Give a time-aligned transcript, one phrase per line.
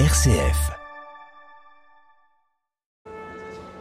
[0.00, 0.72] RCF.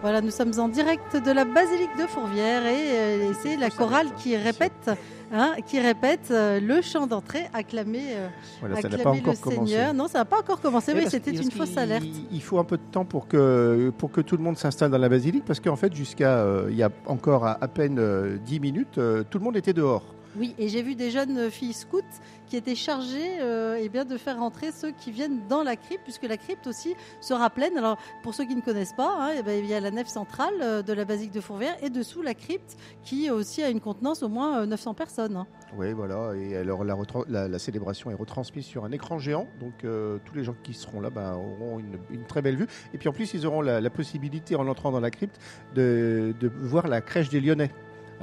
[0.04, 4.14] Voilà, nous sommes en direct de la basilique de Fourvière et, euh, c'est la chorale
[4.16, 4.92] qui répète,
[5.32, 8.28] hein, qui répète euh, le chant d'entrée acclamé, euh,
[8.62, 9.74] ça acclamé le commencé.
[9.74, 9.96] Seigneur.
[9.96, 12.06] Non, ça n'a pas encore commencé, Oui, mais c'était une fausse alerte.
[12.32, 15.00] Il faut un peu de temps pour que, pour que tout le monde s'installe dans
[15.00, 18.38] la basilique, parce qu'en fait, jusqu'à euh, il y a encore à, à peine euh,
[18.38, 20.14] 10 minutes, euh, tout le monde était dehors.
[20.36, 22.02] Oui, et j'ai vu des jeunes filles scouts
[22.48, 26.24] qui étaient chargées euh, eh de faire rentrer ceux qui viennent dans la crypte, puisque
[26.24, 27.78] la crypte aussi sera pleine.
[27.78, 30.56] Alors, pour ceux qui ne connaissent pas, hein, eh il y a la nef centrale
[30.62, 34.24] euh, de la basilique de Fourvière et dessous la crypte qui aussi a une contenance
[34.24, 35.38] au moins euh, 900 personnes.
[35.38, 35.48] hein.
[35.78, 36.34] Oui, voilà.
[36.36, 39.48] Et alors, la, célébration est retransmise sur un écran géant.
[39.60, 42.68] Donc, euh, tous les gens qui seront là ben, auront une, très belle vue.
[42.94, 45.40] Et puis, en plus, ils auront la, possibilité, en entrant dans la crypte,
[45.76, 47.72] de voir la crèche des Lyonnais.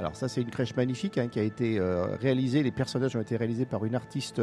[0.01, 2.63] Alors ça, c'est une crèche magnifique hein, qui a été euh, réalisée.
[2.63, 4.41] Les personnages ont été réalisés par une artiste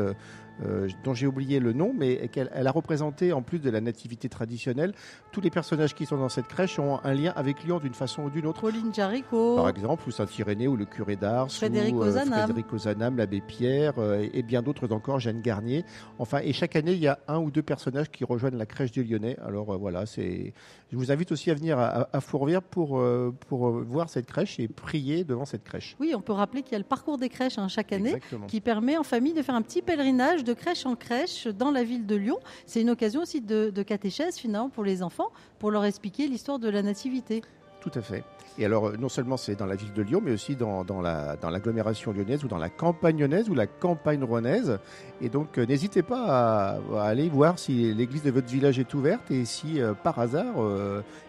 [0.64, 3.70] euh, euh, dont j'ai oublié le nom, mais qu'elle elle a représenté, en plus de
[3.70, 4.92] la nativité traditionnelle,
[5.32, 8.22] tous les personnages qui sont dans cette crèche ont un lien avec Lyon d'une façon
[8.24, 8.60] ou d'une autre.
[8.60, 9.56] Pauline Jaricot.
[9.56, 12.44] Par exemple, ou Saint-Irénée, ou le curé d'Ars, Frédéric ou Ozanam.
[12.44, 15.84] Frédéric Ozanam, l'abbé Pierre, euh, et bien d'autres encore, Jeanne Garnier.
[16.18, 18.90] Enfin, et chaque année, il y a un ou deux personnages qui rejoignent la crèche
[18.90, 19.36] du Lyonnais.
[19.44, 20.52] Alors euh, voilà, c'est.
[20.90, 24.27] Je vous invite aussi à venir à, à- Fourvière pour, euh, pour euh, voir cette
[24.27, 25.96] crèche et prier devant cette crèche.
[26.00, 28.14] Oui, on peut rappeler qu'il y a le parcours des crèches hein, chaque année.
[28.14, 28.46] Exactement.
[28.46, 31.84] qui permet en famille de faire un petit pèlerinage de crèche en crèche dans la
[31.84, 32.38] ville de Lyon.
[32.64, 36.68] C'est une occasion aussi de, catéchèse finalement pour les enfants, pour leur expliquer l'histoire de
[36.68, 37.42] la nativité.
[37.80, 38.24] Tout à fait.
[38.58, 41.00] Et alors, euh, non seulement c'est dans la ville de Lyon, mais aussi dans, dans
[41.00, 44.78] la- dans l'agglomération lyonnaise ou dans la campagne lyonnaise ou la campagne rouennaise.
[45.20, 49.30] Et donc, euh, n'hésitez pas à, aller voir si l'église de votre village est ouverte
[49.30, 50.56] et si, euh, par hasard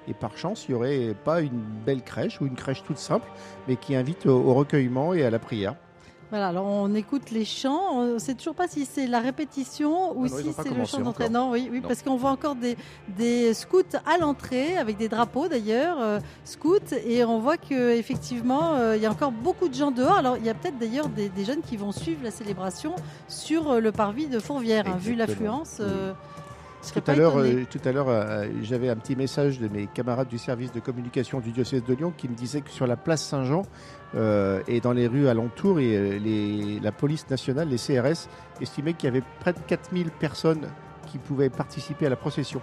[0.08, 3.28] et par chance, il n'y aurait pas une belle crèche ou une crèche toute simple,
[3.68, 5.76] mais qui invite au recueillement et à la prière.
[6.32, 7.82] Voilà, alors on écoute les chants.
[7.92, 10.86] On ne sait toujours pas si c'est la répétition ou Ah non, si c'est le
[10.86, 11.28] chant d'entrée.
[11.30, 11.88] Non, oui, oui Non.
[11.88, 12.78] parce qu'on voit encore des,
[13.18, 18.76] des scouts à l'entrée avec des drapeaux d'ailleurs, euh, scouts, et on voit que effectivement
[18.76, 20.18] euh, il y a encore beaucoup de gens dehors.
[20.18, 22.96] Alors il y a peut-être d'ailleurs des, des jeunes qui vont suivre la célébration
[23.28, 25.78] sur euh, le parvis de Fourvière, hein, vu l'affluence.
[25.80, 26.14] euh,
[26.94, 27.62] Tout à l'heure, étonnée.
[27.64, 30.80] euh, tout à l'heure, euh, j'avais un petit message de mes camarades du service de
[30.80, 33.64] communication du diocèse de Lyon qui me disaient que sur la place Saint-Jean
[34.16, 38.28] euh, et dans les rues alentours, et, euh, la police nationale, les CRS,
[38.62, 40.68] estimaient qu'il y avait près de 4000 personnes
[41.08, 42.62] qui pouvaient participer à la procession.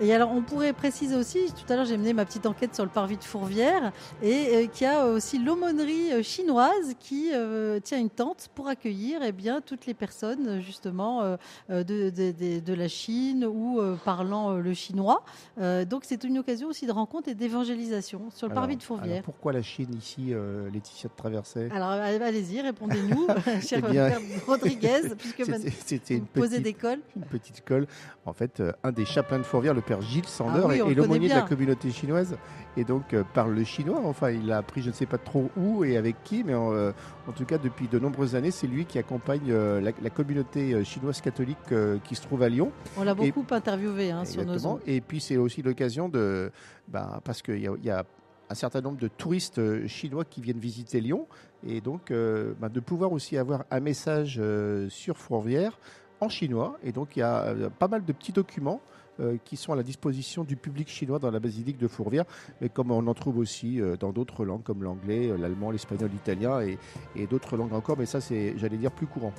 [0.00, 2.84] Et alors, on pourrait préciser aussi, tout à l'heure j'ai mené ma petite enquête sur
[2.84, 3.92] le parvis de Fourvière,
[4.22, 8.68] et euh, qu'il y a aussi l'aumônerie euh, chinoise qui euh, tient une tente pour
[8.68, 11.36] accueillir eh bien, toutes les personnes justement euh,
[11.68, 15.22] de, de- de- de la Chine ou parlant le chinois.
[15.58, 19.22] Donc c'est une occasion aussi de rencontre et d'évangélisation sur le Alors- parvis de Fourvière.
[19.22, 20.32] pourquoi la Chine ici,
[20.72, 23.26] Laetitia de Traversée Alors, allez-y, répondez-nous,
[23.62, 24.12] cher Eh bien-
[24.46, 27.00] Rodriguez, puisque C'était- C'était vous une posez petite, des cols.
[27.16, 27.86] une petite colle.
[28.26, 31.28] En fait, un des chapelains de Fourvière, le père Gilles Sander, Ah oui, est- l'aumônier
[31.28, 32.36] de la communauté chinoise
[32.76, 34.00] et donc euh, parle le chinois.
[34.04, 36.72] Enfin, il a appris je ne sais pas trop où et avec qui, mais en,
[36.72, 36.92] euh,
[37.26, 40.84] en tout cas, depuis de nombreuses années, c'est lui qui accompagne euh, la, la communauté
[40.84, 41.58] chinoise catholique
[42.04, 42.70] qui se trouve à Lyon.
[42.96, 44.80] On l'a beaucoup interviewé hein, sur nos ondes.
[44.86, 46.50] Et puis, c'est aussi l'occasion de.
[46.88, 48.04] bah, parce qu'il y, a- il y a
[48.50, 51.26] un certain nombre de touristes chinois qui viennent visiter Lyon
[51.66, 55.78] et donc euh, bah, de pouvoir aussi avoir un message euh, sur Fourvière
[56.20, 56.78] en chinois.
[56.82, 58.80] Et donc, il y a euh, pas mal de petits documents.
[59.20, 62.24] Euh, qui sont à la disposition du public chinois dans la basilique de Fourvière,
[62.60, 66.10] mais comme on en trouve aussi euh, dans d'autres langues comme l'anglais, euh, l'allemand, l'espagnol,
[66.10, 66.78] l'italien et,
[67.16, 69.32] et d'autres langues encore, mais ça c'est, j'allais dire, plus courant.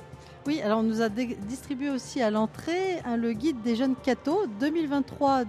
[0.46, 4.46] Oui, alors on nous a distribué aussi à l'entrée hein, le guide des jeunes cathos
[4.58, 5.44] 2023-2024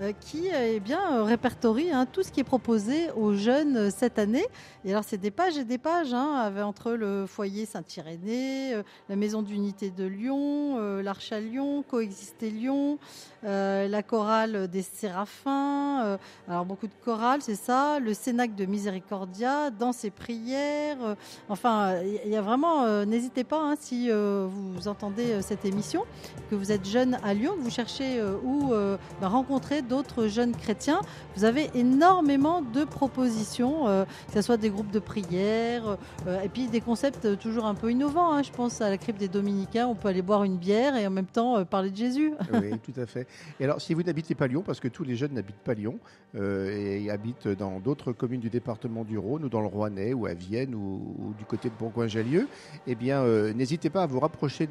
[0.00, 3.90] euh, qui euh, eh bien, euh, répertorie hein, tout ce qui est proposé aux jeunes
[3.90, 4.46] cette année.
[4.84, 9.42] Et alors c'est des pages et des pages hein, entre le foyer Saint-Irénée, la maison
[9.42, 13.00] d'unité de Lyon, euh, l'Arche à Lyon, Coexister Lyon,
[13.42, 19.92] la chorale des Séraphins, alors beaucoup de chorales, c'est ça, le Cénacle de Miséricordia, dans
[19.92, 21.16] ses prières,
[21.48, 26.04] Enfin, il y a vraiment, n'hésitez hein, si euh, vous entendez euh, cette émission,
[26.50, 28.36] que vous êtes jeune à Lyon, que vous cherchez euh,
[28.70, 31.00] euh, bah, rencontrer d'autres jeunes chrétiens.
[31.36, 35.96] Vous avez énormément de propositions, que ce soit des groupes de prière,
[36.42, 38.32] et puis des concepts toujours un peu innovants.
[38.32, 38.42] hein.
[38.42, 41.10] Je pense à la crypte des Dominicains, on peut aller boire une bière et en
[41.10, 42.32] même temps parler de Jésus.
[42.52, 43.26] oui, tout à fait.
[43.60, 45.98] Et alors, si vous n'habitez pas Lyon, parce que tous les jeunes n'habitent pas Lyon,
[46.36, 50.34] et habitent dans d'autres communes du département du Rhône, ou dans le Rouennais, ou à
[50.34, 52.48] Vienne, ou, ou du côté de Bourgoin-Jallieu,
[52.86, 53.22] eh bien,
[53.54, 54.68] n'hésitez pas à vous rapprocher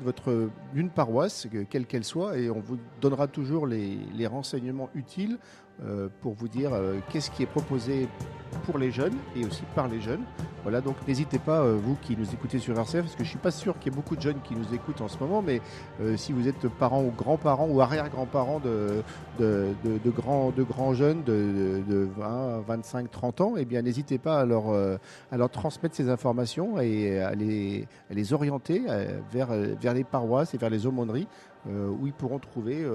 [0.73, 5.37] d'une paroisse, que- quelle qu'elle soit, et on vous donnera toujours les renseignements utiles
[6.21, 6.71] pour vous dire
[7.09, 8.07] qu'est-ce qui est proposé
[8.65, 10.23] pour les jeunes et aussi par les jeunes.
[10.63, 13.37] Voilà, donc n'hésitez pas, euh, vous qui nous écoutez sur RCF, parce que je suis
[13.37, 15.61] pas sûr qu'il y ait beaucoup de jeunes qui nous écoutent en ce moment, mais
[16.01, 19.03] euh, si vous êtes parents ou grands-parents ou arrière-grands-parents de,
[20.09, 24.69] grands, de grands jeunes de, 20, 25, 30 ans, eh bien n'hésitez pas à leur,
[24.69, 24.97] euh,
[25.31, 28.83] à leur transmettre ces informations et à les, les orienter
[29.31, 31.27] vers, vers les paroisses et vers les aumôneries
[31.65, 32.85] où ils pourront trouver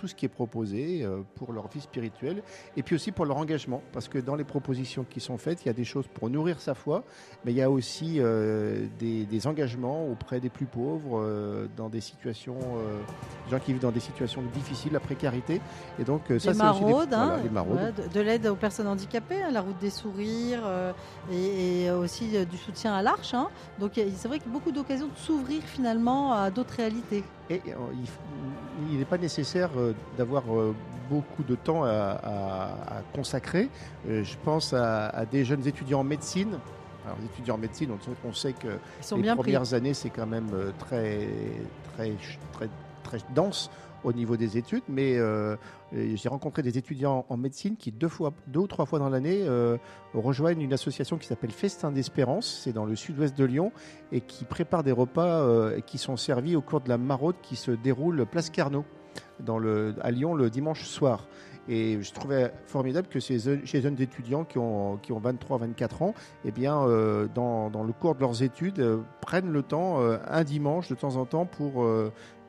[0.00, 2.42] tout ce qui est proposé euh, pour leur vie spirituelle
[2.74, 3.82] et puis aussi pour leur engagement.
[3.92, 6.58] Parce que dans les propositions qui sont faites, il y a des choses pour nourrir
[6.58, 7.04] sa foi,
[7.44, 12.00] mais il y a aussi euh, des, engagements auprès des plus pauvres, euh, dans des
[12.00, 12.58] situations,
[13.44, 15.60] des gens qui vivent dans des situations difficiles, la précarité.
[15.98, 17.38] Et donc, ça, c'est maraudes, hein,
[18.12, 20.62] de, l'aide aux personnes handicapées, hein, la route des sourires
[21.32, 23.34] et, aussi du soutien à l'arche.
[23.34, 23.48] Hein.
[23.78, 27.24] Donc, c'est vrai qu'il y a beaucoup d'occasions de s'ouvrir finalement à d'autres réalités.
[27.50, 27.60] Et
[28.92, 30.74] il n'est pas nécessaire euh, d'avoir euh,
[31.10, 33.68] beaucoup de temps à, consacrer.
[34.08, 36.58] Euh, je pense à, des jeunes étudiants en médecine.
[37.04, 37.90] Alors, les étudiants en médecine,
[38.24, 38.78] on, sait que
[39.16, 41.26] les premières années, c'est quand même très,
[41.96, 42.12] très,
[42.52, 42.68] très,
[43.02, 43.70] très dense
[44.04, 45.56] au niveau des études, mais euh,
[45.92, 49.42] j'ai rencontré des étudiants en médecine qui deux, fois, deux ou trois fois dans l'année
[49.42, 49.76] euh,
[50.14, 53.72] rejoignent une association qui s'appelle Festin d'Espérance, c'est dans le sud-ouest de Lyon,
[54.12, 57.56] et qui prépare des repas euh, qui sont servis au cours de la maraude qui
[57.56, 58.84] se déroule place Carnot
[60.02, 61.26] à Lyon le dimanche soir.
[61.68, 66.14] Et je trouvais formidable que ces, jeunes étudiants qui ont, qui ont 23-24 ans,
[66.44, 66.86] eh bien,
[67.34, 68.84] dans, dans, le cours de leurs études,
[69.20, 71.84] prennent le temps, un dimanche de temps en temps, pour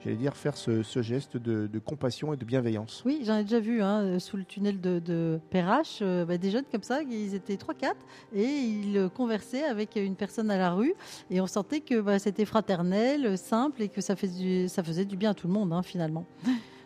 [0.04, 3.04] j'allais dire, faire ce, geste de, compassion et de bienveillance.
[3.06, 6.52] Oui, j'en ai déjà vu hein, sous le tunnel de, de Perrache, euh, bah, des
[6.52, 7.94] jeunes comme ça, ils étaient 3-4
[8.34, 10.94] et ils conversaient avec une personne à la rue
[11.30, 15.32] et on sentait que bah, c'était fraternel, simple et que ça, ça faisait du bien
[15.32, 16.26] à tout le monde hein, finalement.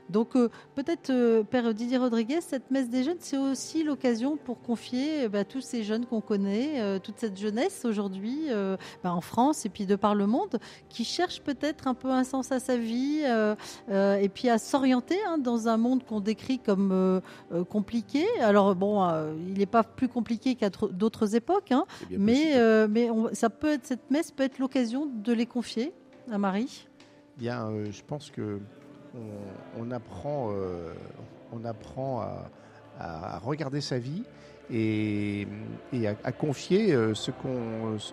[0.09, 4.61] Donc euh, peut-être, euh, Père Didier Rodriguez, cette messe des jeunes, c'est aussi l'occasion pour
[4.61, 8.47] confier bah, tous ces jeunes qu'on connaît, euh, toute cette jeunesse aujourd'hui
[9.03, 10.59] bah, en France et puis de par le monde,
[10.89, 13.23] qui cherche peut-être un peu un sens à sa vie
[13.89, 17.21] et puis à s'orienter hein, dans un monde qu'on décrit comme
[17.69, 18.25] compliqué.
[18.41, 19.07] Alors bon,
[19.47, 22.53] il n'est pas plus compliqué qu'à d'autres époques, hein, mais,
[22.87, 25.93] mais ça peut être, cette messe peut être l'occasion de les confier
[26.31, 26.87] à Marie.
[27.37, 28.59] Bien, je pense que
[29.79, 30.93] on, apprend, euh,
[31.51, 32.21] on apprend
[32.99, 34.23] à, regarder sa vie
[34.71, 35.47] et,
[36.23, 37.31] à, confier euh, ce,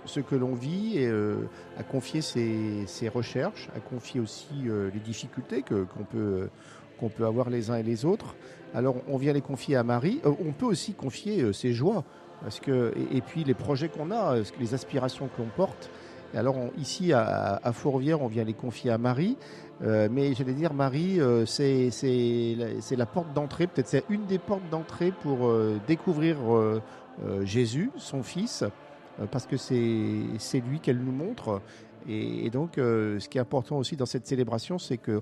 [0.04, 5.62] ce que l'on vit, et, euh, à confier ses, recherches, à confier aussi les difficultés
[5.62, 6.48] qu'on, peut,
[7.16, 8.34] peut avoir les uns et les autres.
[8.74, 12.04] Alors on vient les confier à Marie, on peut aussi confier ses joies,
[12.42, 15.90] parce que, et, puis les projets qu'on a, les aspirations que l'on porte.
[16.34, 19.36] Alors ici à, Fourvière, on vient les confier à Marie.
[19.82, 21.90] Euh, mais j'allais dire, Marie, euh, c'est
[22.96, 26.36] la, porte d'entrée, peut-être c'est une des portes d'entrée pour euh, découvrir
[27.42, 28.64] Jésus, son Fils,
[29.30, 31.60] parce que c'est lui qu'elle nous montre.
[32.08, 35.20] Et, donc, ce qui est important aussi dans cette célébration, c'est que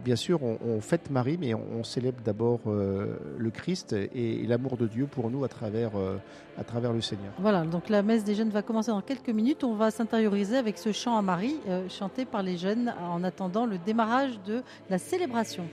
[0.00, 4.86] bien sûr, on, fête Marie, mais on, célèbre d'abord euh, le Christ et, l'amour de
[4.86, 6.16] Dieu pour nous à travers, euh,
[6.58, 7.32] à travers le Seigneur.
[7.38, 9.64] Voilà, donc la messe des jeunes va commencer dans quelques minutes.
[9.64, 13.66] On va s'intérioriser avec ce chant à Marie, euh, chanté par les jeunes en attendant
[13.66, 15.64] le démarrage de la célébration.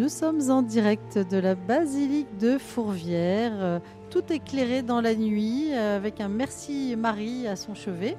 [0.00, 3.78] Nous sommes en direct de la basilique de Fourvière, euh,
[4.10, 8.16] tout éclairé dans la nuit avec un Merci Marie à son chevet,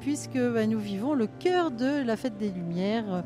[0.00, 3.24] puisque bah, nous vivons le cœur de la fête des Lumières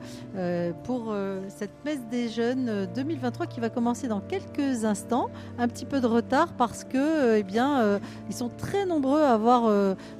[0.84, 1.14] pour
[1.48, 5.28] cette messe des jeunes 2023 qui va commencer dans quelques instants.
[5.58, 9.70] Un petit peu de retard parce que, eh bien, ils sont très nombreux à avoir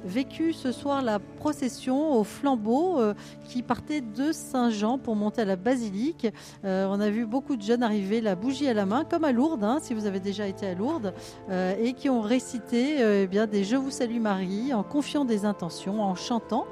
[0.05, 2.99] vécu ce soir la procession au flambeau
[3.47, 6.27] qui partait de Saint-Jean pour monter à la basilique.
[6.63, 9.63] on a vu beaucoup de jeunes arriver la bougie à la main, comme à Lourdes,
[9.63, 11.13] hein, si vous avez déjà été à Lourdes,
[11.49, 15.23] euh, et qui ont récité euh, eh bien, des Je vous salue Marie en confiant
[15.23, 16.67] des intentions, en chantant.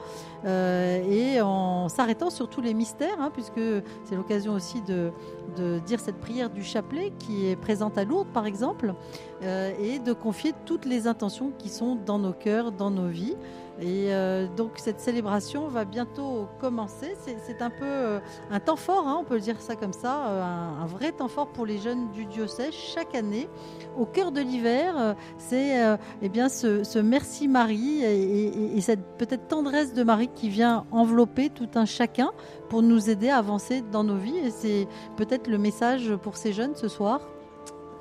[0.45, 3.61] Euh, et en s'arrêtant sur tous les mystères, hein, puisque
[4.05, 5.11] c'est l'occasion aussi de,
[5.55, 8.93] de, dire cette prière du chapelet qui est présente à Lourdes, par exemple,
[9.41, 13.35] et de confier toutes les intentions qui sont dans nos cœurs, dans nos vies.
[13.79, 17.15] Et euh, donc cette célébration va bientôt commencer.
[17.45, 20.43] C'est un peu euh, un temps fort, hein, on peut dire ça comme ça, euh,
[20.81, 23.47] un, vrai temps fort pour les jeunes du diocèse chaque année.
[23.95, 25.77] Au cœur de l'hiver, c'est
[26.21, 31.49] eh bien ce, merci Marie et, et cette peut-être tendresse de Marie qui vient envelopper
[31.49, 32.31] tout un chacun
[32.69, 34.37] pour nous aider à avancer dans nos vies.
[34.37, 37.21] Et c'est peut-être le message pour ces jeunes ce soir.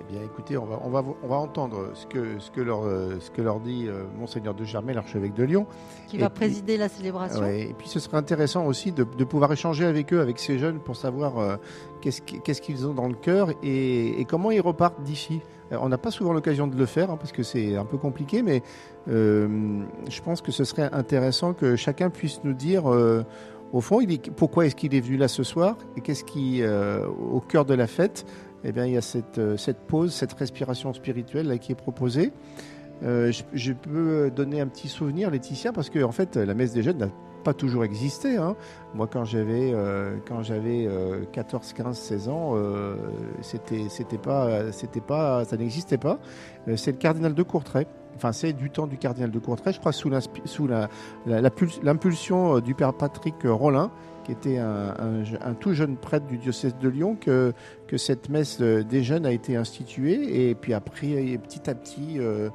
[0.00, 2.82] Eh bien, écoutez, on va, on va, on va entendre ce que, ce que, leur,
[2.82, 5.66] ce que leur dit euh, Monseigneur de Germain, l'archevêque de Lyon.
[6.06, 7.44] Qui va présider la célébration.
[7.46, 10.80] et puis, ce serait intéressant aussi de, de, pouvoir échanger avec eux, avec ces jeunes,
[10.80, 11.56] pour savoir euh,
[12.00, 15.40] qu'est-ce qu'ils ont dans le cœur et, comment ils repartent d'ici.
[15.70, 18.42] On n'a pas souvent l'occasion de le faire hein, parce que c'est un peu compliqué,
[18.42, 18.62] mais
[19.08, 22.84] je pense que ce serait intéressant que chacun puisse nous dire
[23.72, 24.00] au fond,
[24.36, 27.86] pourquoi est-ce qu'il est venu là ce soir et qu'est-ce qui, au cœur de la
[27.86, 28.24] fête,
[28.68, 29.56] eh bien, il y a cette, euh,
[29.86, 32.32] pause, cette respiration spirituelle qui est proposée.
[33.04, 36.82] Euh, je, peux donner un petit souvenir, Laetitia, parce que en fait, la messe des
[36.82, 37.10] jeunes n'a
[37.46, 38.38] pas toujours existé.
[38.38, 38.56] Hein.
[38.92, 40.88] Moi, quand j'avais euh, quand j'avais
[41.30, 42.96] 14, 15, 16 ans, euh,
[43.40, 46.18] c'était pas c'était pas ça n'existait pas.
[46.74, 47.86] c'est le cardinal de Courtrai.
[48.16, 50.66] Enfin, c'est du temps du cardinal de Courtrai, je crois, sous l'impulsion
[51.26, 53.90] la, la, du père Patrick Rollin,
[54.26, 57.52] qui était un, tout jeune prêtre du diocèse de Lyon, que,
[57.86, 62.18] que cette messe des jeunes a été instituée et puis a pris petit à petit
[62.18, 62.50] euh,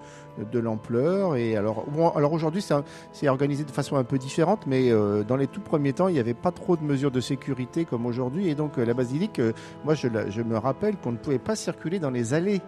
[0.49, 1.35] de l'ampleur.
[1.35, 2.63] Et alors, alors aujourd'hui,
[3.11, 6.13] c'est organisé de façon un peu différente, mais euh, dans les tout premiers temps, il
[6.13, 8.49] n'y avait pas trop de mesures de sécurité comme aujourd'hui.
[8.49, 9.41] Et donc, euh, la basilique,
[9.83, 12.61] moi, je, je me rappelle qu'on ne pouvait pas circuler dans les allées.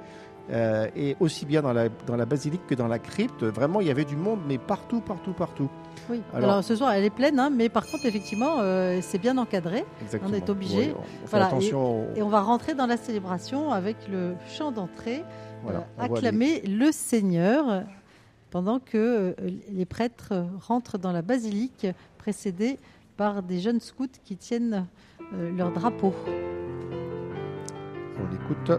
[0.95, 3.91] et aussi bien dans la, dans la basilique que dans la crypte, vraiment il y
[3.91, 5.69] avait du monde, mais partout, partout, partout.
[6.09, 6.21] Oui.
[6.33, 9.85] Alors, ce soir, elle est pleine, hein, mais par contre, effectivement, euh, c'est bien encadré.
[10.25, 10.93] On est obligé.
[12.15, 15.23] et, on va rentrer dans la célébration avec le chant d'entrée,
[15.69, 17.83] euh, acclamer le Seigneur,
[18.49, 19.33] pendant que euh,
[19.71, 22.77] les prêtres rentrent dans la basilique, précédés
[23.17, 24.87] par des jeunes scouts qui tiennent
[25.31, 26.13] leur drapeau.
[28.19, 28.71] On écoute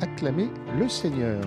[0.00, 1.40] acclamer le Seigneur.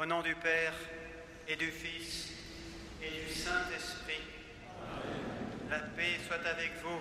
[0.00, 0.72] Au nom du Père
[1.46, 2.32] et du Fils
[3.02, 4.22] et du Saint-Esprit,
[5.68, 7.00] la paix soit avec vous.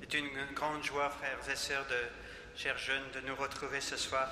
[0.00, 4.28] C'est une grande joie, frères et sœurs, de chers jeunes, de nous retrouver ce soir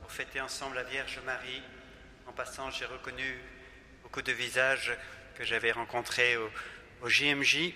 [0.00, 1.62] pour fêter ensemble la Vierge Marie.
[2.28, 3.36] En passant, j'ai reconnu
[4.04, 4.96] beaucoup de visages
[5.34, 7.72] que j'avais rencontrés au, JMJ.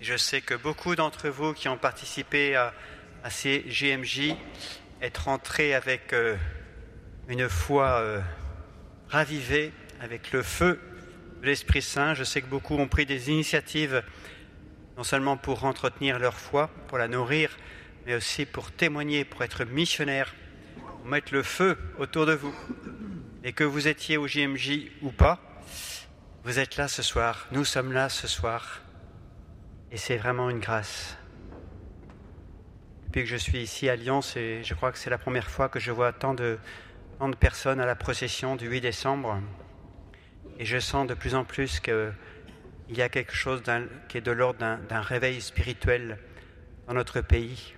[0.00, 2.72] Je sais que beaucoup d'entre vous qui ont participé à,
[3.22, 4.34] à ces JMJ
[5.02, 6.36] être rentrés avec euh,
[7.28, 8.20] une foi euh,
[9.08, 10.80] ravivée, avec le feu
[11.40, 12.14] de l'Esprit Saint.
[12.14, 14.02] Je sais que beaucoup ont pris des initiatives,
[14.96, 17.56] non seulement pour entretenir leur foi, pour la nourrir,
[18.06, 20.34] mais aussi pour témoigner, pour être missionnaires,
[20.76, 22.54] pour mettre le feu autour de vous.
[23.44, 25.40] Et que vous étiez au JMJ ou pas,
[26.44, 28.80] vous êtes là ce soir, nous sommes là ce soir,
[29.90, 31.16] et c'est vraiment une grâce.
[33.16, 35.80] Depuis que je suis ici à Lyon, je crois que c'est la première fois que
[35.80, 36.58] je vois tant de,
[37.18, 39.40] tant de personnes à la procession du 8 décembre.
[40.58, 42.12] Et je sens de plus en plus qu'il
[42.90, 43.62] y a quelque chose
[44.10, 46.18] qui est de l'ordre d'un réveil spirituel
[46.86, 47.74] dans notre pays.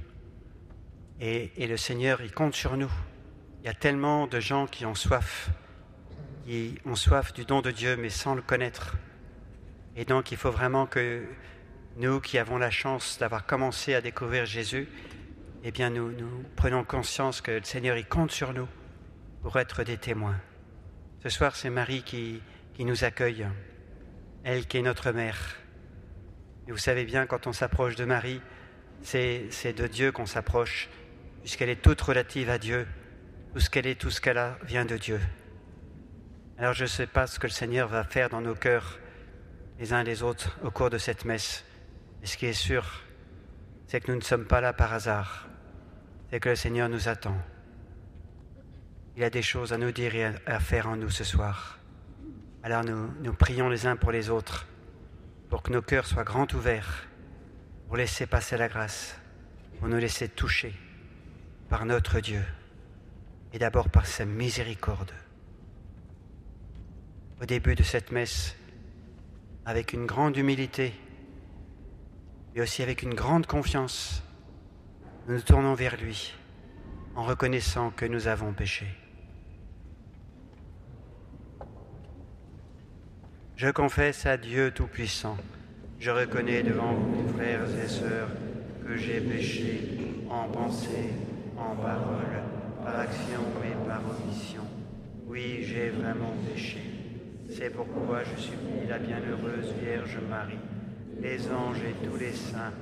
[1.21, 2.91] Et, et, le Seigneur, il compte sur nous.
[3.63, 5.51] Il y a tellement de gens qui ont soif,
[6.47, 8.97] qui ont soif du don de Dieu, mais sans le connaître.
[9.95, 11.23] Et donc, il faut vraiment que
[11.97, 14.89] nous qui avons la chance d'avoir commencé à découvrir Jésus,
[15.65, 16.13] eh bien, nous,
[16.57, 18.69] prenons conscience que le Seigneur, il compte sur nous
[19.43, 20.41] pour être des témoins.
[21.23, 22.41] Ce soir, c'est Marie qui,
[22.75, 23.47] qui nous accueille,
[24.45, 25.57] elle qui est notre mère.
[26.69, 28.41] Et vous savez bien, quand on s'approche de Marie,
[29.03, 30.89] c'est de Dieu qu'on s'approche,
[31.41, 32.87] puisqu'elle est toute relative à Dieu.
[33.53, 35.21] Tout ce qu'elle est, tout ce qu'elle a, vient de Dieu.
[36.59, 38.99] Alors je ne sais pas ce que le Seigneur va faire dans nos cœurs,
[39.79, 41.65] les uns et les autres, au cours de cette messe.
[42.21, 43.03] Mais ce qui est sûr,
[43.87, 45.48] c'est que nous ne sommes pas là par hasard.
[46.31, 47.37] C'est que le Seigneur nous attend.
[49.17, 51.79] Il a des choses à nous dire et à faire en nous ce soir.
[52.63, 54.67] Alors nous, prions les uns pour les autres,
[55.49, 57.09] pour que nos cœurs soient grands ouverts,
[57.87, 59.19] pour laisser passer la grâce,
[59.79, 60.75] pour nous laisser toucher
[61.71, 62.45] par notre Dieu,
[63.53, 65.13] et d'abord par sa miséricorde.
[67.41, 68.55] Au début de cette messe,
[69.65, 70.93] avec une grande humilité,
[72.55, 74.23] et aussi avec une grande confiance,
[75.29, 76.33] nous nous tournons vers lui
[77.15, 78.87] en reconnaissant que nous avons péché.
[83.55, 85.37] Je confesse à Dieu Tout-Puissant,
[86.01, 88.31] je reconnais devant vous, frères et sœurs,
[88.87, 89.83] que j'ai péché
[90.31, 91.13] en pensée,
[91.59, 92.43] en parole,
[92.83, 94.63] par action et par omission.
[95.27, 96.81] Oui, j'ai vraiment péché.
[97.51, 100.59] C'est pourquoi je supplie la bienheureuse Vierge Marie,
[101.21, 102.73] les anges et tous les saints,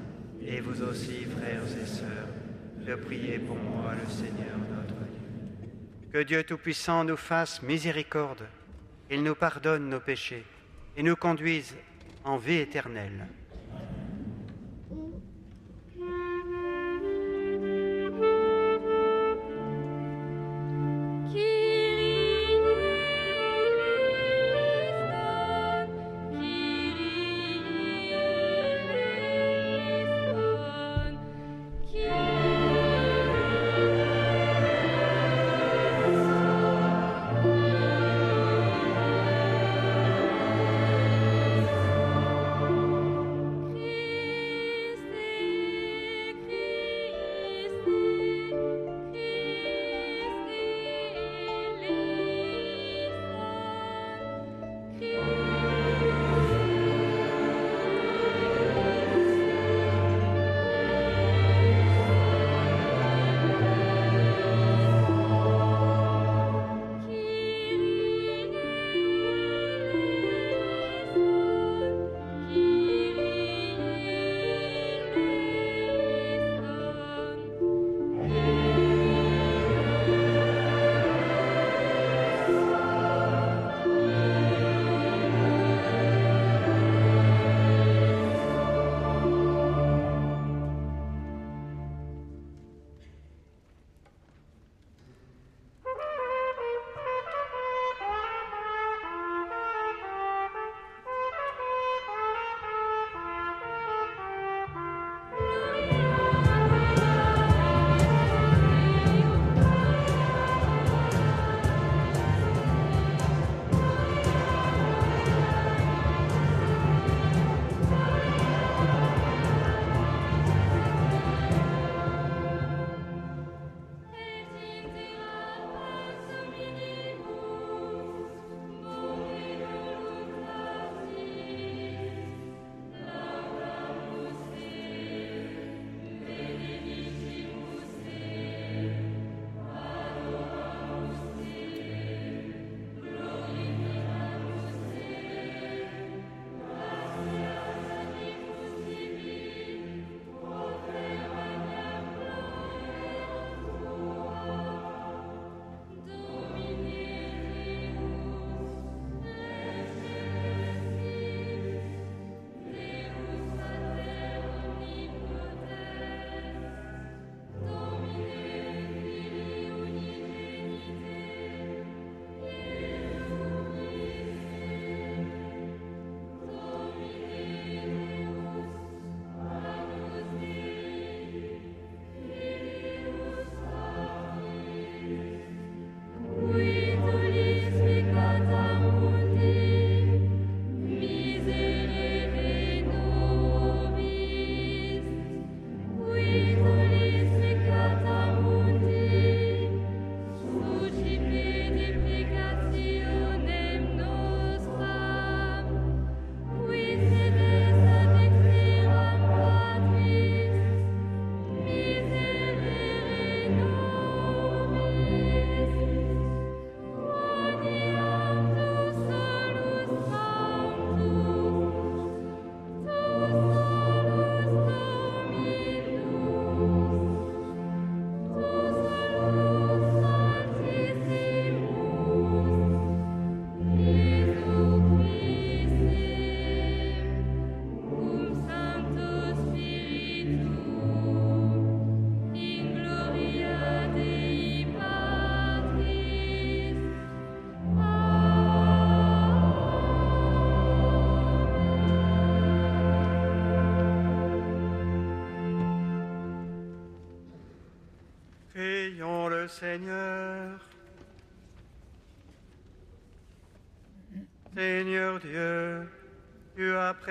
[0.46, 2.35] et vous aussi, frères et sœurs,
[2.86, 5.70] de prier pour moi, le Seigneur notre Dieu.
[6.12, 8.44] Que Dieu Tout-Puissant nous fasse miséricorde,
[9.10, 10.44] il nous pardonne nos péchés
[10.96, 11.74] et nous conduise
[12.24, 13.26] en vie éternelle.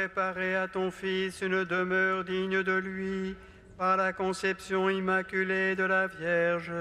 [0.06, 3.36] Préparé à ton Fils une demeure digne de lui
[3.76, 6.72] par la conception immaculée de la Vierge,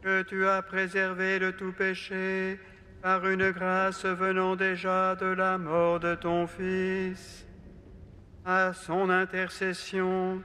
[0.00, 2.60] que tu as préservé de tout péché
[3.02, 7.48] par une grâce venant déjà de la mort de ton Fils.
[8.44, 10.40] À son intercession,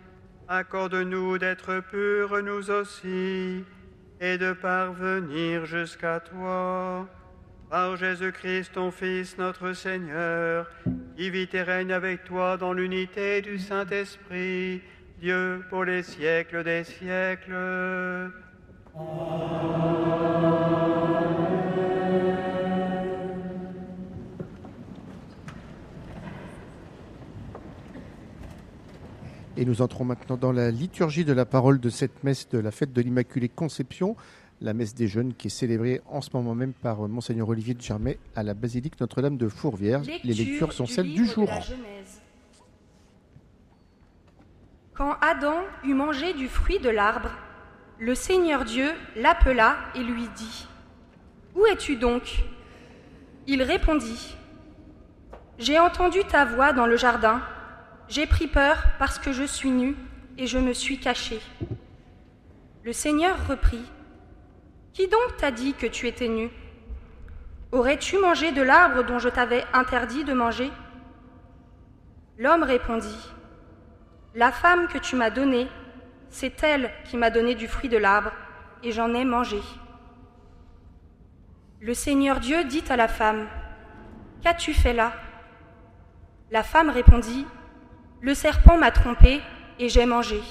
[0.47, 3.63] accorde-nous d'être purs nous aussi
[4.19, 7.07] et de parvenir jusqu'à toi.
[7.69, 10.65] Par Jésus-Christ, ton Fils, notre Seigneur,
[11.15, 14.81] qui vit et règne avec toi dans l'unité du Saint-Esprit,
[15.21, 17.53] Dieu pour les siècles des siècles.
[29.57, 32.71] Et nous entrons maintenant dans la liturgie de la parole de cette messe de la
[32.71, 34.15] fête de l'Immaculée Conception,
[34.61, 37.81] la messe des jeunes qui est célébrée en ce moment même par Monseigneur Olivier de
[37.81, 40.01] Germay à la basilique Notre-Dame de Fourvière.
[40.23, 41.49] Les lectures sont celles du jour.
[44.93, 47.29] Quand Adam eut mangé du fruit de l'arbre,
[47.99, 50.67] le Seigneur Dieu l'appela et lui dit,
[51.55, 52.43] Où es-tu donc?
[53.47, 54.35] Il répondit,
[55.57, 57.41] J'ai entendu ta voix dans le jardin,
[58.09, 59.95] j'ai pris peur parce que je suis nu
[60.37, 61.39] et je me suis caché.
[62.83, 63.83] Le Seigneur reprit,
[64.93, 66.49] Qui donc t'a dit que tu étais nu?
[67.71, 70.71] Aurais-tu mangé de l'arbre dont je t'avais interdit de manger?
[72.37, 73.19] L'homme répondit,
[74.33, 75.67] La femme que tu m'as donnée,
[76.29, 78.31] c'est elle qui m'a donné du fruit de l'arbre,
[78.81, 79.61] et j'en ai mangé.
[81.81, 83.47] Le Seigneur Dieu dit à la femme,
[84.41, 85.13] Qu'as-tu fait là?
[86.49, 87.45] La femme répondit,
[88.21, 89.41] Le serpent m'a trompé,
[89.77, 90.41] et j'ai mangé.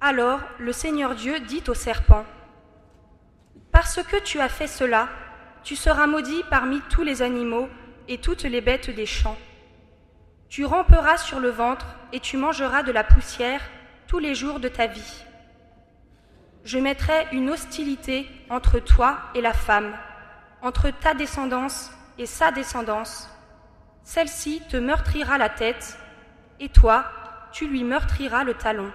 [0.00, 2.24] Alors le Seigneur Dieu dit au serpent,
[3.72, 5.08] Parce que tu as fait cela,
[5.62, 7.68] tu seras maudit parmi tous les animaux
[8.08, 9.38] et toutes les bêtes des champs.
[10.48, 13.60] Tu ramperas sur le ventre et tu mangeras de la poussière
[14.08, 15.24] tous les jours de ta vie.
[16.64, 19.96] Je mettrai une hostilité entre toi et la femme,
[20.62, 23.30] entre ta descendance et sa descendance.
[24.02, 25.96] Celle-ci te meurtrira la tête,
[26.58, 27.04] et toi,
[27.52, 28.92] tu lui meurtriras le talon.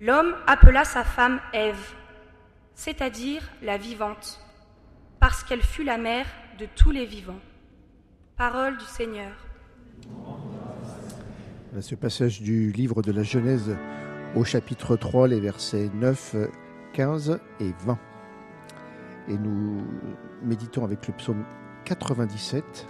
[0.00, 1.94] L'homme appela sa femme Ève,
[2.80, 4.40] c'est-à-dire la vivante,
[5.18, 6.24] parce qu'elle fut la mère
[6.58, 7.38] de tous les vivants.
[8.38, 9.32] Parole du Seigneur.
[11.78, 13.76] Ce passage du livre de la Genèse
[14.34, 16.36] au chapitre 3, les versets 9,
[16.94, 17.98] 15 et 20.
[19.28, 19.82] Et nous
[20.42, 21.44] méditons avec le psaume
[21.84, 22.86] 97.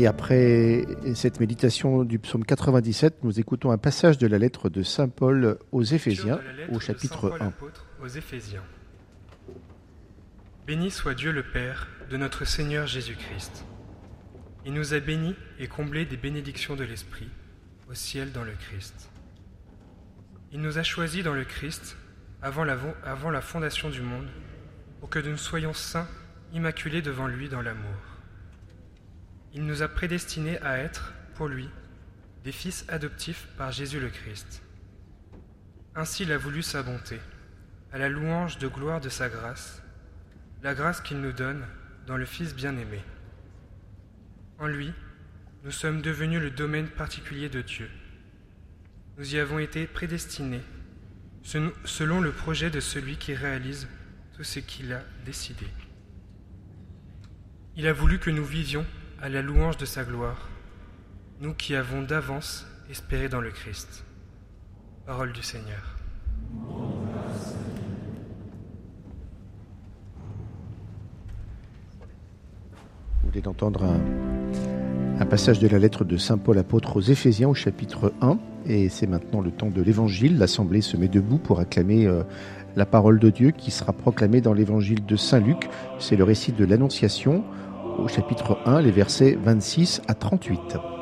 [0.00, 4.82] Et après cette méditation du psaume 97, nous écoutons un passage de la lettre de
[4.82, 6.40] Saint Paul aux Éphésiens,
[6.72, 7.52] au chapitre 1.
[8.02, 8.62] Aux Éphésiens.
[10.66, 13.66] Béni soit Dieu le Père de notre Seigneur Jésus-Christ.
[14.64, 17.28] Il nous a bénis et comblés des bénédictions de l'Esprit
[17.90, 19.10] au ciel dans le Christ.
[20.50, 21.98] Il nous a choisis dans le Christ
[22.40, 24.28] avant la, avant la fondation du monde
[24.98, 26.08] pour que nous soyons saints,
[26.54, 28.09] immaculés devant lui dans l'amour.
[29.52, 31.68] Il nous a prédestinés à être, pour lui,
[32.44, 34.62] des fils adoptifs par Jésus le Christ.
[35.94, 37.18] Ainsi il a voulu sa bonté,
[37.92, 39.82] à la louange de gloire de sa grâce,
[40.62, 41.64] la grâce qu'il nous donne
[42.06, 43.02] dans le Fils bien-aimé.
[44.58, 44.92] En lui,
[45.64, 47.90] nous sommes devenus le domaine particulier de Dieu.
[49.18, 50.62] Nous y avons été prédestinés
[51.42, 53.88] selon le projet de celui qui réalise
[54.36, 55.66] tout ce qu'il a décidé.
[57.76, 58.86] Il a voulu que nous vivions
[59.22, 60.48] à la louange de sa gloire,
[61.40, 64.04] nous qui avons d'avance espéré dans le Christ.
[65.04, 65.96] Parole du Seigneur.
[73.22, 74.00] Vous venez d'entendre un,
[75.20, 78.88] un, passage de la lettre de Saint Paul apôtre aux Éphésiens au chapitre 1, et
[78.88, 80.38] c'est maintenant le temps de l'Évangile.
[80.38, 82.22] L'Assemblée se met debout pour acclamer euh,
[82.74, 85.68] la parole de Dieu qui sera proclamée dans l'Évangile de Saint Luc.
[85.98, 87.44] C'est le récit de l'Annonciation
[87.98, 90.99] au chapitre 1, les versets 26 à 38.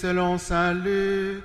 [0.00, 1.44] Selon Saint Luc.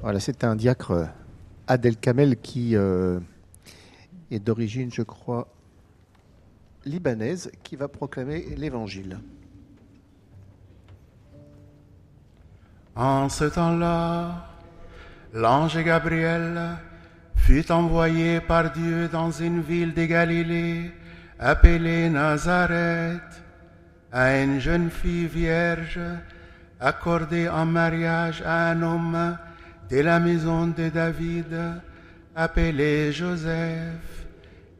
[0.00, 1.08] Voilà, c'est un diacre
[1.66, 3.18] Adel Kamel qui euh,
[4.30, 5.48] est d'origine, je crois,
[6.84, 9.18] libanaise, qui va proclamer l'évangile.
[12.94, 14.53] En ce temps-là,
[15.34, 16.78] l'ange Gabriel
[17.34, 20.92] fut envoyé par Dieu dans une ville de Galilée
[21.38, 23.42] appelée Nazareth
[24.12, 25.98] à une jeune fille vierge
[26.80, 29.36] accordée en mariage à un homme
[29.90, 31.80] de la maison de David
[32.36, 34.26] appelé Joseph,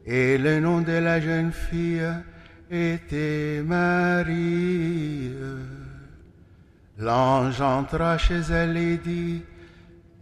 [0.05, 2.03] et le nom de la jeune fille
[2.69, 5.31] était Marie.
[6.97, 9.43] L'ange entra chez elle et dit,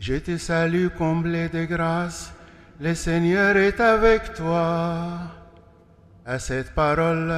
[0.06, 2.34] Je te salue comblée de grâce,
[2.82, 5.18] le Seigneur est avec toi.
[6.26, 7.34] À cette parole,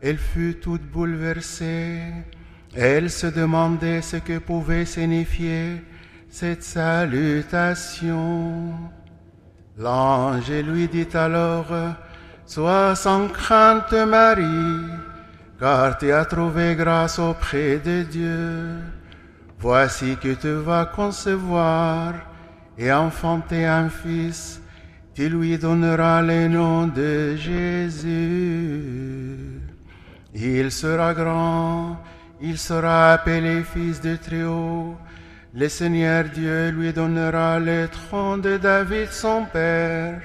[0.00, 1.98] elle fut toute bouleversée.
[2.76, 5.82] Elle se demandait ce que pouvait signifier
[6.30, 8.22] cette salutation.
[9.76, 11.74] L'ange lui dit alors,
[12.46, 14.92] Sois sans crainte Marie,
[15.58, 18.78] car tu as trouvé grâce auprès de Dieu.
[19.64, 22.12] Voici que tu vas concevoir
[22.76, 24.60] et enfanter un fils,
[25.14, 28.02] tu lui donneras le nom de Jésus.
[30.34, 31.98] Il sera grand,
[32.42, 34.98] il sera appelé fils de Très-Haut.
[35.54, 40.20] Le Seigneur Dieu lui donnera le trône de David son père.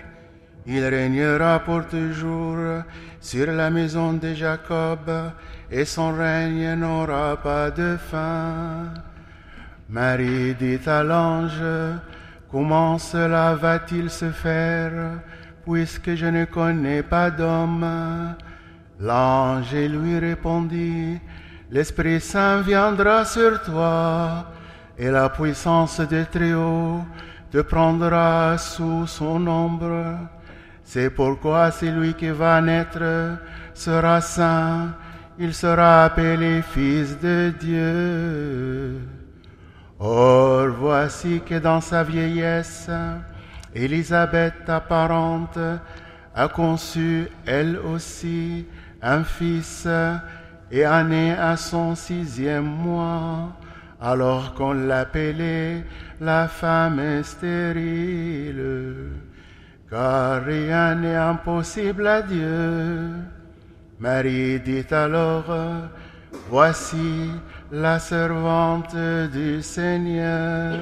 [0.67, 2.83] Il régnera pour toujours
[3.21, 5.09] sur la maison de Jacob
[5.71, 8.91] et son règne n'aura pas de fin.
[9.89, 11.63] Marie dit à l'ange,
[12.51, 14.91] comment cela va-t-il se faire
[15.65, 18.35] puisque je ne connais pas d'homme?
[18.99, 21.19] L'ange lui répondit,
[21.71, 24.45] l'Esprit Saint viendra sur toi
[24.95, 27.03] et la puissance des Très-Haut
[27.49, 30.17] te prendra sous son ombre.
[30.83, 33.39] C'est pourquoi celui qui va naître
[33.73, 34.93] sera saint,
[35.39, 39.18] il sera appelé fils de Dieu.
[39.99, 42.89] Or voici que dans sa vieillesse,
[43.75, 45.59] Élisabeth, ta parente,
[46.33, 48.65] a conçu elle aussi
[49.01, 49.87] un fils
[50.71, 53.49] et en né à son sixième mois
[53.99, 55.83] alors qu'on l'appelait
[56.21, 59.11] la femme stérile,
[59.89, 63.11] car rien n'est impossible à Dieu.
[63.99, 65.43] Marie dit alors,
[66.49, 67.31] Voici
[67.71, 68.95] la servante
[69.31, 70.75] du Seigneur,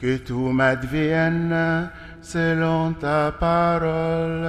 [0.00, 1.90] que tout m'advienne
[2.22, 4.48] selon ta parole.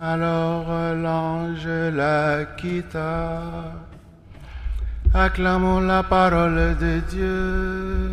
[0.00, 3.42] Alors l'ange la quitta.
[5.12, 8.10] Acclamons la parole de Dieu.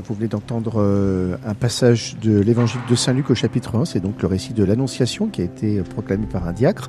[0.00, 4.00] Vous venez d'entendre euh, un passage de l'évangile de Saint Luc au chapitre 1, c'est
[4.00, 6.88] donc le récit de l'Annonciation qui a été proclamé par un diacre.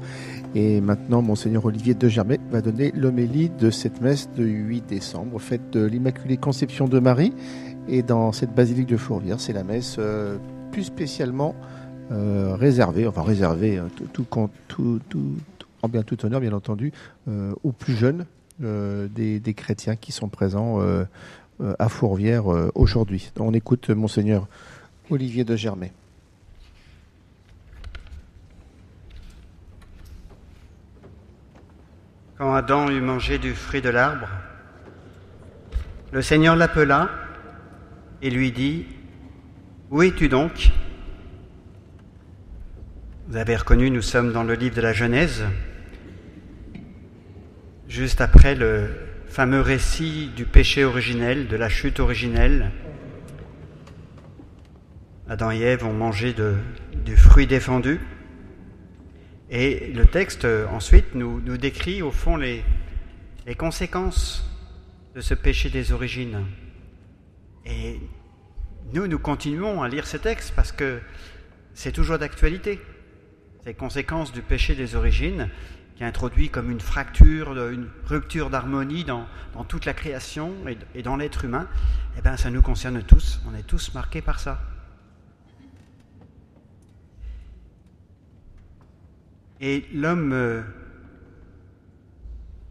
[0.56, 5.40] Et maintenant, Monseigneur Olivier de Germay va donner l'homélie de cette messe de 8 décembre,
[5.40, 7.34] fête de l'Immaculée Conception de Marie.
[7.88, 10.38] Et dans cette basilique de Fourvière, c'est la messe euh,
[10.72, 11.56] plus spécialement
[12.12, 16.92] euh, réservée, enfin réservée, hein, tout, en bien tout honneur, bien entendu,
[17.64, 18.26] aux plus jeunes
[18.60, 20.80] des, chrétiens qui sont présents
[21.80, 22.46] à Fourvière
[22.76, 23.32] aujourd'hui.
[23.40, 24.48] On écoute Monseigneur
[25.10, 25.92] Olivier de Germay.
[32.38, 34.28] Quand Adam eut mangé du fruit de l'arbre,
[36.12, 37.10] le Seigneur l'appela
[38.22, 38.86] et lui dit,
[39.92, 40.72] Où es-tu donc
[43.28, 45.44] Vous avez reconnu, nous sommes dans le livre de la Genèse,
[47.88, 48.90] juste après le
[49.32, 52.70] fameux récit du péché originel, de la chute originelle.
[55.30, 56.36] Adam et Ève ont mangé
[57.06, 58.02] du fruit défendu.
[59.50, 62.62] Et le texte ensuite nous, nous décrit au fond les,
[63.48, 64.46] les conséquences
[65.16, 66.46] de ce péché des origines.
[67.66, 68.02] Et
[68.92, 71.00] nous, nous continuons à lire ces textes parce que
[71.74, 72.82] c'est toujours d'actualité.
[73.64, 75.48] Ces conséquences du péché des origines
[76.02, 80.52] qui introduit comme une fracture, une rupture d'harmonie dans, dans, toute la création
[80.96, 81.68] et, dans l'être humain,
[82.18, 83.40] eh bien, ça nous concerne tous.
[83.48, 84.60] On est tous marqués par ça.
[89.60, 90.64] Et l'homme euh,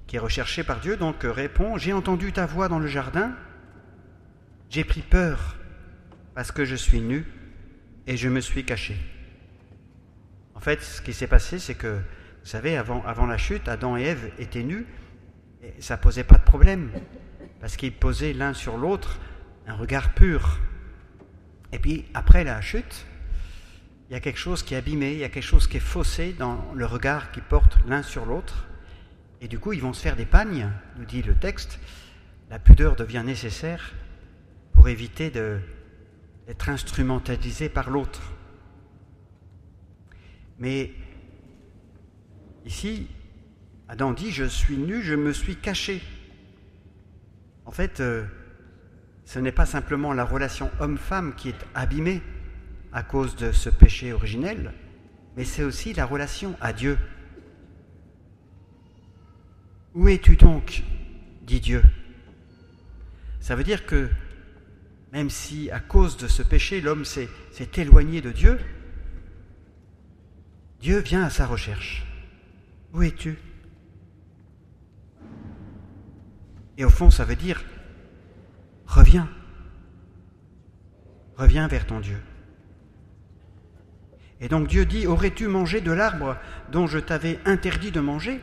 [0.08, 3.30] qui est recherché par Dieu donc répond J'ai entendu ta voix dans le jardin,
[4.70, 5.54] j'ai pris peur
[6.34, 7.24] parce que je suis nu
[8.08, 8.96] et je me suis caché.
[10.56, 12.00] En fait, ce qui s'est passé, c'est que,
[12.42, 14.86] vous savez, avant, la chute, Adam et Ève étaient nus
[15.62, 16.90] et ça ne posait pas de problème
[17.60, 19.20] parce qu'ils posaient l'un sur l'autre
[19.66, 20.58] un regard pur.
[21.72, 23.06] Et puis, après la chute,
[24.08, 25.80] il y a quelque chose qui est abîmé, il y a quelque chose qui est
[25.80, 28.66] faussé dans le regard qu'ils portent l'un sur l'autre.
[29.40, 31.78] Et du coup, ils vont se faire des pagnes, nous dit le texte.
[32.50, 33.92] La pudeur devient nécessaire
[34.72, 38.32] pour éviter d'être instrumentalisé par l'autre.
[40.58, 40.90] Mais
[42.66, 43.08] ici,
[43.88, 46.02] Adam dit, je suis nu, je me suis caché.
[47.64, 48.24] En fait, euh,
[49.24, 52.22] ce n'est pas simplement la relation homme-femme qui est abîmée
[52.92, 54.72] à cause de ce péché originel,
[55.36, 56.98] mais c'est aussi la relation à Dieu.
[59.94, 60.82] Où es-tu donc
[61.42, 61.82] dit Dieu?
[63.40, 64.08] Ça veut dire que
[65.12, 67.28] même si à cause de ce péché l'homme s'est
[67.76, 68.58] éloigné de Dieu,
[70.80, 72.06] Dieu vient à sa recherche.
[72.92, 73.38] Où es-tu?
[76.76, 77.62] Et au fond, ça veut dire,
[78.86, 79.28] reviens,
[81.36, 82.18] reviens vers ton Dieu.
[84.40, 86.36] Et donc Dieu dit, aurais-tu mangé de l'arbre
[86.72, 88.40] dont je t'avais interdit de manger?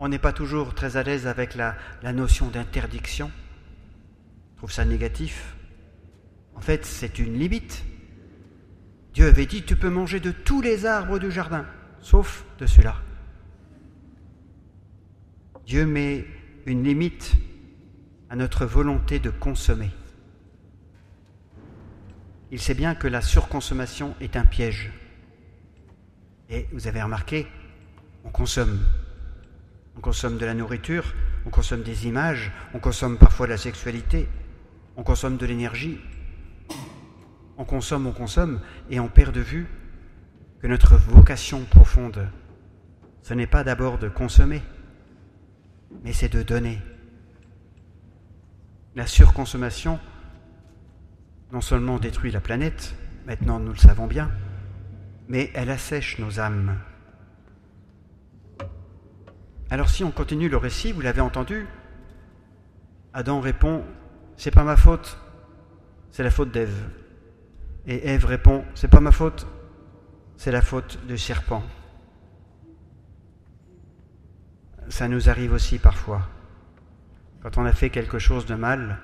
[0.00, 1.76] On n'est pas toujours très à l'aise avec la,
[2.12, 3.30] notion d'interdiction.
[4.52, 5.54] Je trouve ça négatif.
[6.54, 7.84] En fait, c'est une limite.
[9.12, 11.66] Dieu avait dit, tu peux manger de tous les arbres du jardin,
[12.00, 12.96] sauf de celui-là.
[15.66, 16.24] Dieu met
[16.66, 17.34] une limite
[18.30, 19.90] à notre volonté de consommer.
[22.50, 24.90] Il sait bien que la surconsommation est un piège.
[26.48, 27.46] Et vous avez remarqué,
[28.24, 28.80] on consomme.
[29.96, 31.12] On consomme de la nourriture,
[31.44, 34.28] on consomme des images, on consomme parfois de la sexualité,
[34.96, 35.98] on consomme de l'énergie.
[37.58, 39.66] On consomme, on consomme, et on perd de vue
[40.60, 42.28] que notre vocation profonde,
[43.22, 44.62] ce n'est pas d'abord de consommer,
[46.04, 46.78] mais c'est de donner.
[48.94, 50.00] La surconsommation
[51.52, 52.94] non seulement détruit la planète,
[53.26, 54.30] maintenant nous le savons bien,
[55.28, 56.76] mais elle assèche nos âmes.
[59.70, 61.66] Alors si on continue le récit, vous l'avez entendu,
[63.12, 63.84] Adam répond,
[64.36, 65.18] c'est pas ma faute,
[66.10, 66.90] c'est la faute d'Ève.
[67.86, 69.46] Et Ève répond, c'est pas ma faute,
[70.38, 71.64] c'est la faute du serpent.
[74.88, 76.28] Ça nous arrive aussi parfois.
[77.42, 79.00] Quand on a fait quelque chose de mal,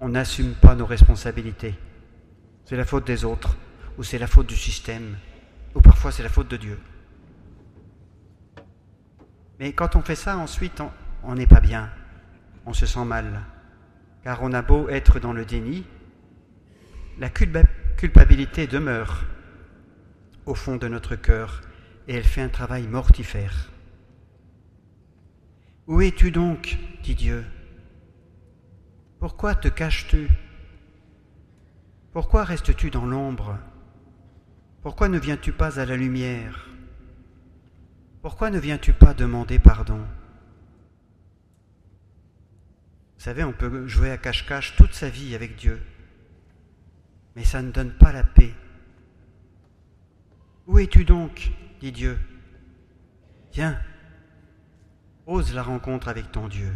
[0.00, 1.78] on n'assume pas nos responsabilités.
[2.64, 3.56] C'est la faute des autres,
[3.96, 5.16] ou c'est la faute du système,
[5.76, 6.80] ou parfois c'est la faute de Dieu.
[9.60, 10.82] Mais quand on fait ça, ensuite,
[11.22, 11.90] on n'est pas bien,
[12.66, 13.42] on se sent mal,
[14.24, 15.86] car on a beau être dans le déni,
[17.20, 19.24] la culpabilité demeure
[20.46, 21.60] au fond de notre cœur
[22.08, 23.70] et elle fait un travail mortifère.
[25.86, 27.44] Où es-tu donc dit Dieu?
[29.18, 30.28] Pourquoi te caches-tu?
[32.12, 33.58] Pourquoi restes-tu dans l'ombre?
[34.82, 36.68] Pourquoi ne viens-tu pas à la lumière?
[38.22, 39.98] Pourquoi ne viens-tu pas demander pardon?
[43.16, 45.80] Vous savez, on peut jouer à cache-cache toute sa vie avec Dieu,
[47.36, 48.54] mais ça ne donne pas la paix.
[50.66, 51.50] Où es-tu donc
[51.80, 52.18] dit Dieu?
[53.52, 53.78] Viens,
[55.26, 56.72] ose la rencontre avec ton Dieu.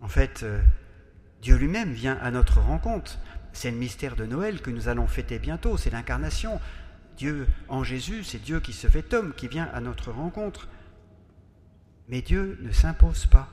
[0.00, 0.60] En fait, euh,
[1.40, 3.18] Dieu lui-même vient à notre rencontre.
[3.52, 6.60] C'est le mystère de Noël que nous allons fêter bientôt, c'est l'incarnation.
[7.16, 10.68] Dieu en Jésus, c'est Dieu qui se fait homme, qui vient à notre rencontre.
[12.08, 13.48] Mais Dieu ne s'impose pas.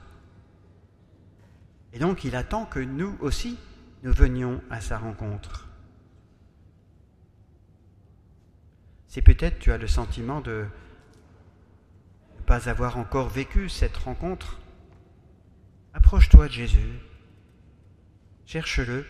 [1.94, 3.58] Et donc il attend que nous aussi,
[4.04, 5.69] nous venions à sa rencontre.
[9.10, 10.66] Si peut-être tu as le sentiment de
[12.38, 14.60] ne pas avoir encore vécu cette rencontre,
[15.94, 17.00] Approche-toi de Jésus,
[18.46, 19.06] cherche-le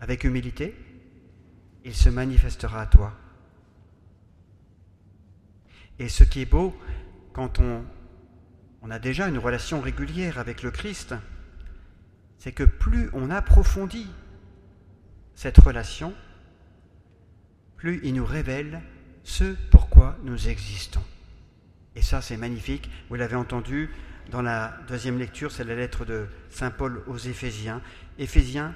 [0.00, 0.74] avec humilité,
[1.84, 3.12] il se manifestera à toi.
[5.98, 6.74] Et ce qui est beau,
[7.34, 7.84] quand on,
[8.80, 11.14] on a déjà une relation régulière avec le Christ,
[12.38, 14.10] c'est que plus on approfondit
[15.34, 16.14] cette relation,
[17.76, 18.82] plus il nous révèle
[19.24, 21.02] ce pourquoi nous existons.
[21.96, 22.90] Et ça, c'est magnifique.
[23.08, 23.90] Vous l'avez entendu,
[24.30, 27.80] dans la deuxième lecture, c'est la lettre de Saint Paul aux Éphésiens.
[28.18, 28.74] Éphésiens,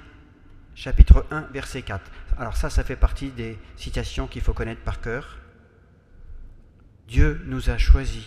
[0.75, 2.11] chapitre 1, verset 4.
[2.37, 5.37] Alors ça, ça fait partie des citations qu'il faut connaître par cœur.
[7.07, 8.25] Dieu nous a choisis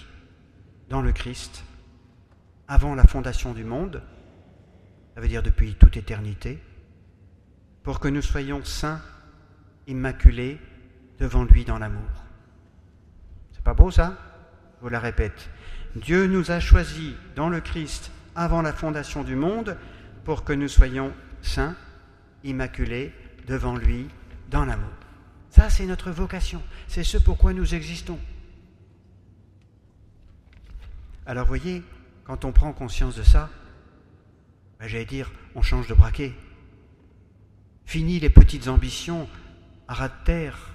[0.89, 1.65] dans le Christ
[2.69, 4.03] avant la fondation du monde,
[5.15, 6.59] ça veut dire depuis toute éternité,
[7.83, 9.01] pour que nous soyons saints,
[9.87, 10.59] immaculés
[11.23, 12.11] devant lui dans l'amour.
[13.53, 14.19] C'est pas beau ça?
[14.77, 15.51] Je vous la répète.
[15.95, 19.77] Dieu nous a choisis dans le Christ avant la fondation du monde
[20.25, 21.77] pour que nous soyons saints,
[22.43, 23.13] immaculés
[23.47, 24.09] devant lui
[24.51, 24.91] dans l'amour.
[25.51, 26.61] Ça, c'est notre vocation.
[26.89, 28.19] C'est ce pourquoi nous existons.
[31.25, 31.85] Alors voyez,
[32.25, 33.49] quand on prend conscience de ça,
[34.81, 36.33] ben, j'allais dire, on change de braquet.
[37.87, 39.29] Fini les petites ambitions
[39.87, 40.72] à ras de terre.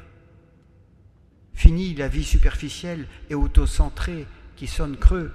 [1.58, 5.34] Fini la vie superficielle et autocentrée qui sonne creux.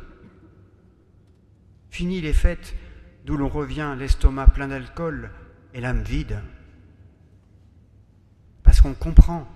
[1.91, 2.77] Fini les fêtes
[3.25, 5.33] d'où l'on revient l'estomac plein d'alcool
[5.75, 6.41] et l'âme vide.
[8.63, 9.49] Parce qu'on comprend,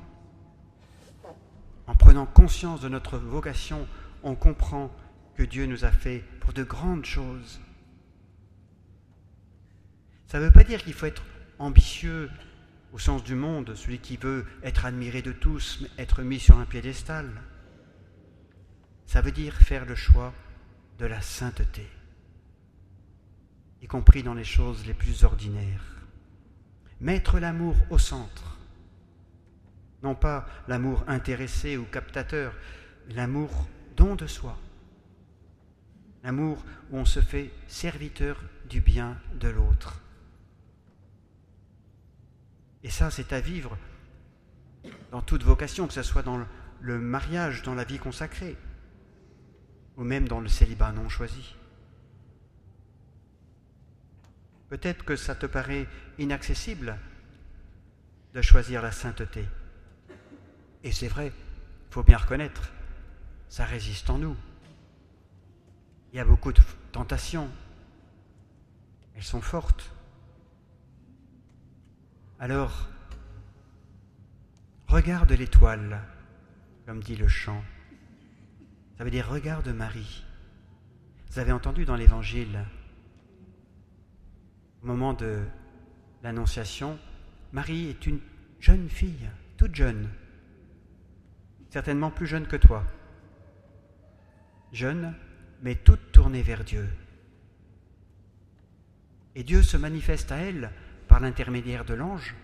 [1.86, 3.86] en prenant conscience de notre vocation,
[4.24, 4.90] on comprend
[5.36, 7.60] que Dieu nous a fait pour de grandes choses.
[10.26, 11.22] Ça ne veut pas dire qu'il faut être
[11.60, 12.28] ambitieux
[12.92, 16.64] au sens du monde, celui qui veut être admiré de tous, être mis sur un
[16.64, 17.30] piédestal.
[19.06, 20.32] Ça veut dire faire le choix
[20.98, 21.86] de la sainteté,
[23.82, 25.84] y compris dans les choses les plus ordinaires.
[27.00, 28.56] Mettre l'amour au centre,
[30.02, 32.54] non pas l'amour intéressé ou captateur,
[33.10, 34.58] l'amour don de soi,
[36.24, 40.00] l'amour où on se fait serviteur du bien de l'autre.
[42.86, 43.76] Et ça, c'est à vivre
[45.10, 46.40] dans toute vocation, que ce soit dans
[46.80, 48.56] le mariage, dans la vie consacrée,
[49.96, 51.56] ou même dans le célibat non choisi.
[54.68, 56.96] Peut-être que ça te paraît inaccessible
[58.34, 59.44] de choisir la sainteté.
[60.84, 61.32] Et c'est vrai,
[61.88, 62.70] il faut bien reconnaître,
[63.48, 64.36] ça résiste en nous.
[66.12, 66.62] Il y a beaucoup de
[66.92, 67.50] tentations.
[69.16, 69.90] Elles sont fortes.
[72.38, 72.86] Alors,
[74.88, 76.02] regarde l'étoile,
[76.84, 77.64] comme dit le chant.
[78.98, 80.22] Ça veut dire regarde Marie.
[81.30, 82.66] Vous avez entendu dans l'Évangile,
[84.82, 85.42] au moment de
[86.22, 86.98] l'Annonciation,
[87.52, 88.20] Marie est une
[88.60, 90.10] jeune fille, toute jeune,
[91.70, 92.84] certainement plus jeune que toi.
[94.72, 95.14] Jeune,
[95.62, 96.86] mais toute tournée vers Dieu.
[99.34, 100.70] Et Dieu se manifeste à elle
[101.16, 102.34] par l'intermédiaire de l'ange.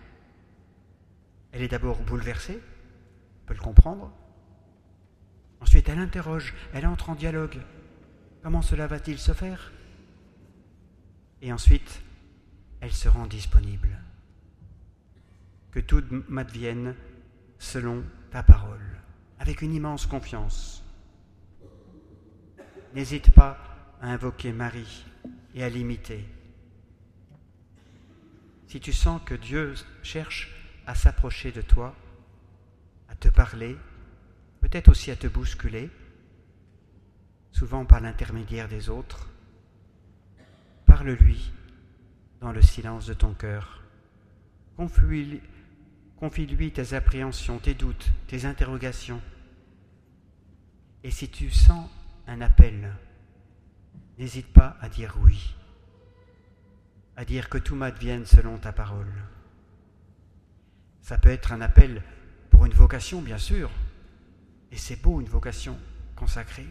[1.51, 4.11] Elle est d'abord bouleversée, on peut le comprendre.
[5.61, 7.59] Ensuite, elle interroge, elle entre en dialogue.
[8.41, 9.71] Comment cela va-t-il se faire?
[11.43, 12.01] Et ensuite,
[12.81, 13.95] elle se rend disponible.
[15.69, 16.95] Que tout m'advienne
[17.59, 18.97] selon ta parole,
[19.37, 20.83] avec une immense confiance.
[22.95, 23.59] N'hésite pas
[24.01, 25.05] à invoquer Marie
[25.53, 26.27] et à l'imiter.
[28.73, 30.49] Si tu sens que Dieu cherche
[30.87, 31.95] à s'approcher de toi,
[33.07, 33.77] à te parler,
[34.61, 35.91] peut-être aussi à te bousculer,
[37.51, 39.29] souvent par l'intermédiaire des autres,
[40.87, 41.51] parle-lui
[42.41, 43.83] dans le silence de ton cœur.
[44.75, 49.21] Confie-lui tes appréhensions, tes doutes, tes interrogations.
[51.03, 51.91] Et si tu sens
[52.25, 52.91] un appel,
[54.17, 55.53] n'hésite pas à dire oui,
[57.15, 59.11] à dire que tout m'advienne selon ta parole.
[61.01, 62.01] Ça peut être un appel
[62.49, 63.69] pour une vocation, bien sûr,
[64.71, 65.77] et c'est beau une vocation
[66.15, 66.67] consacrée.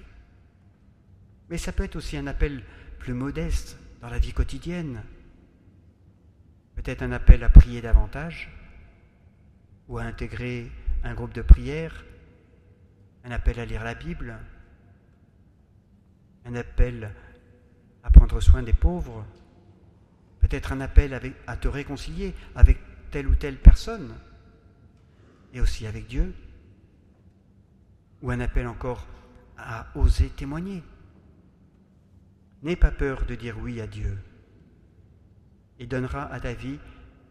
[1.48, 2.64] Mais ça peut être aussi un appel
[2.98, 5.02] plus modeste dans la vie quotidienne.
[6.74, 8.50] Peut-être un appel à prier davantage
[9.88, 10.70] ou à intégrer
[11.04, 12.04] un groupe de prière,
[13.24, 14.38] un appel à lire la Bible,
[16.44, 17.12] un appel
[18.02, 19.24] à prendre soin des pauvres,
[20.52, 22.78] peut-être un appel à te réconcilier avec
[23.10, 24.14] telle ou telle personne
[25.54, 26.34] et aussi avec Dieu
[28.20, 29.06] ou un appel encore
[29.56, 30.82] à oser témoigner.
[32.62, 34.18] N'aie pas peur de dire oui à Dieu.
[35.78, 36.78] Il donnera à ta vie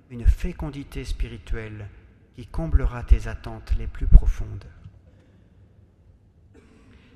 [0.09, 1.89] une fécondité spirituelle
[2.34, 4.65] qui comblera tes attentes les plus profondes.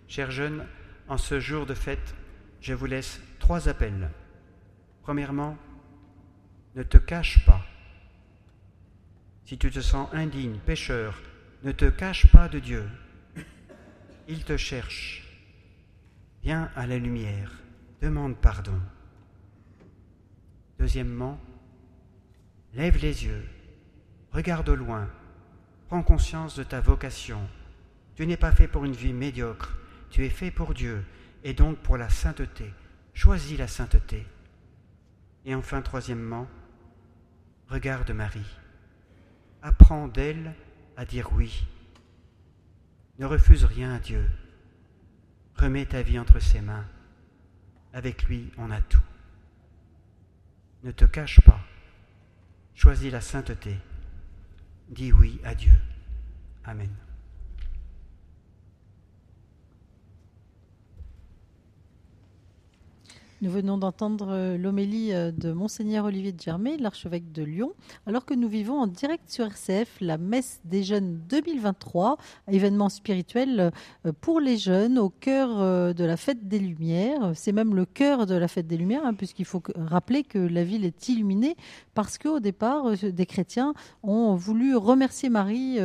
[0.07, 0.67] Chers jeunes,
[1.07, 2.13] en ce jour de fête,
[2.61, 4.11] je vous laisse trois appels.
[5.01, 5.57] Premièrement,
[6.75, 7.65] ne te cache pas.
[9.45, 11.21] Si tu te sens indigne, pécheur,
[11.63, 12.87] ne te cache pas de Dieu.
[14.27, 15.23] Il te cherche.
[16.43, 17.51] Viens à la lumière,
[18.01, 18.79] demande pardon.
[20.77, 21.39] Deuxièmement,
[22.73, 23.45] lève les yeux,
[24.31, 25.09] regarde au loin,
[25.87, 27.39] prends conscience de ta vocation.
[28.15, 29.77] Tu n'es pas fait pour une vie médiocre,
[30.09, 31.05] tu es fait pour Dieu
[31.43, 32.73] et donc pour la sainteté.
[33.13, 34.25] Choisis la sainteté.
[35.45, 36.47] Et enfin, troisièmement,
[37.69, 38.57] regarde Marie.
[39.61, 40.53] Apprends d'elle
[40.97, 41.67] à dire oui
[43.19, 44.29] ne refuse rien à Dieu.
[45.55, 46.85] Remets ta vie entre ses mains.
[47.93, 49.01] Avec lui, on a tout.
[50.83, 51.61] Ne te cache pas.
[52.73, 53.77] Choisis la sainteté.
[54.89, 55.73] Dis oui à Dieu.
[56.65, 56.93] Amen.
[63.41, 67.73] Nous venons d'entendre euh, l'homélie euh, de Monseigneur Olivier de Germay, l'archevêque de Lyon,
[68.07, 72.15] alors que nous vivons en direct sur RCF la messe des jeunes 2023,
[72.49, 73.73] événement spirituel
[74.05, 77.33] euh, pour les jeunes au cœur de la fête des Lumières.
[77.33, 80.63] C'est même le cœur de la fête des Lumières, hein, puisqu'il faut rappeler que la
[80.63, 81.57] ville est illuminée
[81.93, 85.79] parce qu'au départ, des chrétiens ont voulu remercier Marie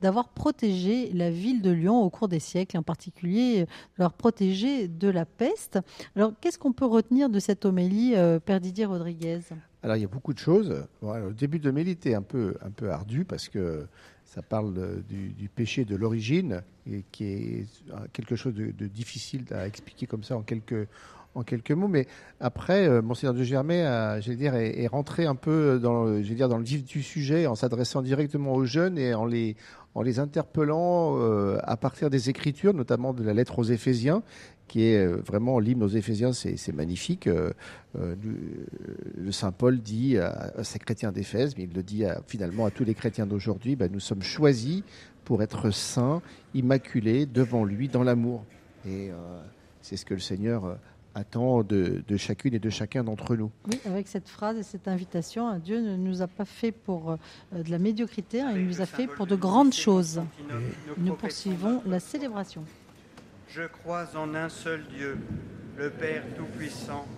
[0.00, 3.66] d'avoir protégé la ville de Lyon au cours des siècles, en particulier
[3.98, 5.78] leur protéger de la peste.
[6.14, 9.40] Alors, qu'est-ce qu'on peut retenir de cette homélie, euh, Père Didier Rodriguez
[9.82, 10.74] Alors, il y a beaucoup de choses.
[11.02, 13.86] le début de l'homélie était un peu, un peu ardu parce que
[14.24, 17.66] ça parle du, péché de l'origine et qui est
[18.12, 20.88] quelque chose de, difficile à expliquer comme ça en quelques,
[21.34, 21.88] en quelques mots.
[21.88, 22.06] Mais
[22.40, 26.48] après, euh, Monseigneur de Germay, a, j'allais dire, est, rentré un peu dans, le- dire,
[26.48, 29.54] dans le vif du sujet en s'adressant directement aux jeunes et en les,
[29.94, 34.22] en les interpellant euh, à partir des Écritures, notamment de la lettre aux Éphésiens,
[34.68, 37.26] qui est euh, vraiment l'hymne aux Éphésiens, c'est, magnifique.
[37.26, 37.50] Euh,
[37.98, 38.14] euh,
[39.16, 42.66] le, Saint Paul dit à, à ces chrétiens d'Éphèse, mais il le dit à- finalement
[42.66, 44.82] à tous les chrétiens d'aujourd'hui, ben, nous sommes choisis
[45.24, 46.22] pour être saints,
[46.54, 48.44] immaculés devant lui dans l'amour.
[48.86, 49.14] Et euh,
[49.82, 50.78] c'est ce que le Seigneur
[51.14, 53.50] attend de, de chacune et de chacun d'entre nous.
[53.68, 57.12] Oui, avec cette phrase et cette invitation, hein, Dieu ne nous a pas fait pour
[57.12, 60.20] euh, de la médiocrité, hein, il nous a fait pour de grandes choses.
[60.98, 62.62] Nous poursuivons la célébration.
[63.56, 65.16] Je crois en un seul Dieu,
[65.78, 67.08] le Père Tout-Puissant,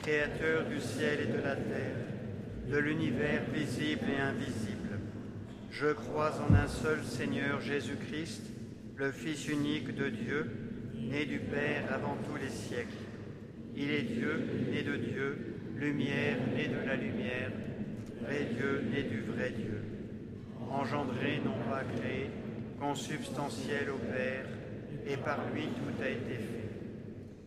[0.00, 1.96] Créateur du ciel et de la terre,
[2.70, 5.00] de l'univers visible et invisible.
[5.72, 8.44] Je crois en un seul Seigneur Jésus-Christ,
[8.96, 10.48] le Fils unique de Dieu,
[10.94, 12.94] né du Père avant tous les siècles.
[13.74, 14.40] Il est Dieu,
[14.70, 17.50] né de Dieu, lumière, né de la lumière,
[18.22, 19.82] vrai Dieu, né du vrai Dieu.
[20.70, 22.30] Engendré, non pas créé,
[22.78, 24.44] consubstantiel au Père,
[25.08, 26.68] et par lui tout a été fait.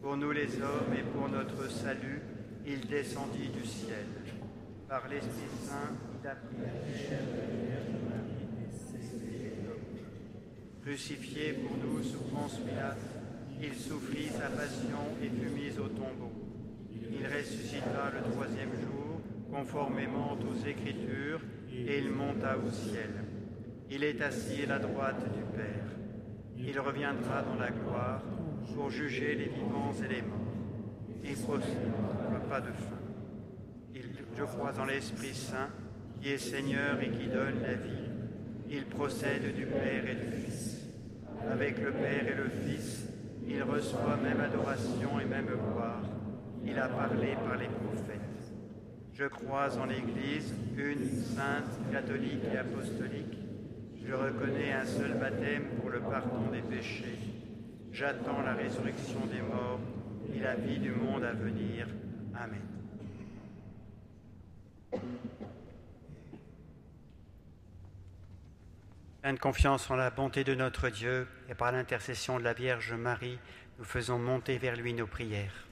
[0.02, 2.22] Pour nous les hommes et pour notre salut,
[2.66, 4.06] il descendit du ciel.
[4.90, 7.20] Par l'Esprit Saint, il a pris la chair.
[10.82, 12.98] Crucifié pour nous sous Ponce Pilate,
[13.62, 16.32] il souffrit sa passion et fut mis au tombeau.
[16.92, 21.42] Il ressuscita le troisième jour, conformément aux Écritures,
[21.72, 23.12] et il monta au ciel.
[23.92, 25.91] Il est assis à la droite du Père.
[26.64, 28.22] Il reviendra dans la gloire
[28.76, 30.38] pour juger les vivants et les morts.
[31.24, 31.92] Il procède
[32.50, 33.02] pas de fin.
[34.38, 35.70] Je crois en l'Esprit Saint,
[36.22, 38.10] qui est Seigneur et qui donne la vie.
[38.70, 40.78] Il procède du Père et du Fils.
[41.52, 43.08] Avec le Père et le Fils,
[43.48, 46.04] il reçoit même adoration et même gloire.
[46.66, 48.22] Il a parlé par les prophètes.
[49.14, 53.41] Je crois en l'Église, une, sainte, catholique et apostolique.
[54.06, 57.18] Je reconnais un seul baptême pour le pardon des péchés.
[57.92, 59.80] J'attends la résurrection des morts
[60.34, 61.88] et la vie du monde à venir.
[62.36, 62.62] Amen.
[69.22, 73.38] Pleine confiance en la bonté de notre Dieu et par l'intercession de la Vierge Marie,
[73.78, 75.71] nous faisons monter vers lui nos prières.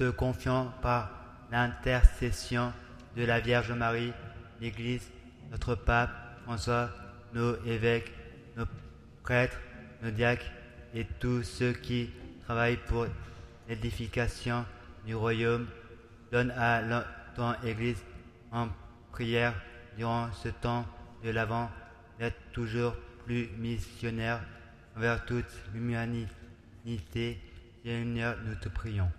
[0.00, 1.10] Te confions par
[1.52, 2.72] l'intercession
[3.18, 4.14] de la Vierge Marie,
[4.58, 5.06] l'Église,
[5.50, 6.10] notre pape
[6.44, 6.88] François,
[7.34, 8.10] nos évêques,
[8.56, 8.64] nos
[9.22, 9.58] prêtres,
[10.02, 10.50] nos diacres
[10.94, 12.08] et tous ceux qui
[12.46, 13.08] travaillent pour
[13.68, 14.64] l'édification
[15.04, 15.66] du royaume.
[16.32, 17.04] Donne à
[17.36, 18.02] ton Église
[18.52, 18.68] en
[19.12, 19.52] prière
[19.98, 20.86] durant ce temps
[21.22, 21.70] de l'Avent
[22.18, 22.94] d'être toujours
[23.26, 24.40] plus missionnaire
[24.96, 25.44] envers toute
[25.74, 27.38] l'humanité.
[27.84, 29.10] Seigneur, nous te prions.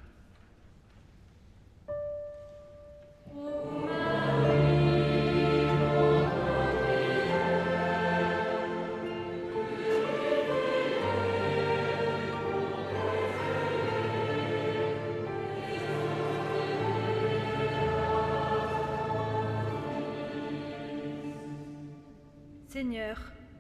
[22.67, 23.19] Seigneur,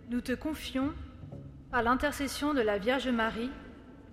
[0.09, 0.93] nous te confions,
[1.69, 3.51] par l'intercession de la Vierge Marie,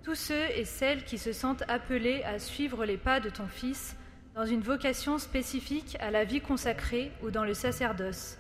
[0.03, 3.97] tous ceux et celles qui se sentent appelés à suivre les pas de ton Fils
[4.39, 8.39] dans une vocation spécifique à la vie consacrée ou dans le sacerdoce.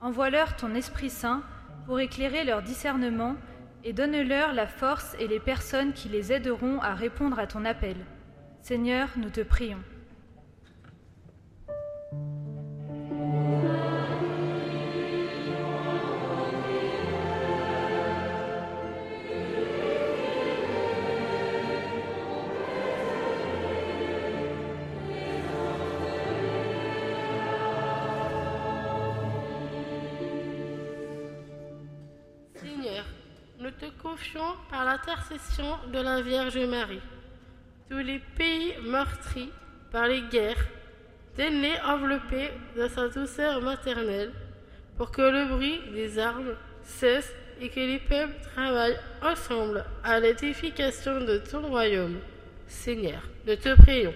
[0.00, 1.42] Envoie-leur ton Esprit Saint
[1.84, 3.36] pour éclairer leur discernement
[3.84, 7.96] et donne-leur la force et les personnes qui les aideront à répondre à ton appel.
[8.62, 9.82] Seigneur, nous te prions.
[34.16, 37.00] Confions par l'intercession de la Vierge Marie
[37.90, 39.50] tous les pays meurtris
[39.92, 40.66] par les guerres,
[41.36, 44.32] daigne enveloppés de sa douceur maternelle,
[44.96, 51.20] pour que le bruit des armes cesse et que les peuples travaillent ensemble à l'édification
[51.20, 52.18] de ton royaume.
[52.66, 54.14] Seigneur, nous te prions.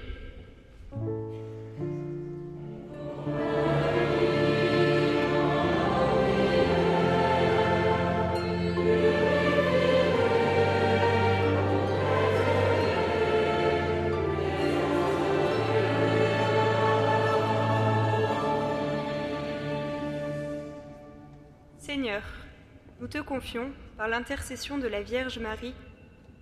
[23.01, 25.75] Nous te confions, par l'intercession de la Vierge Marie,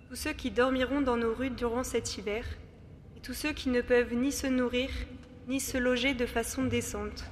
[0.09, 2.45] tous ceux qui dormiront dans nos rues durant cet hiver,
[3.15, 4.89] et tous ceux qui ne peuvent ni se nourrir,
[5.47, 7.25] ni se loger de façon décente.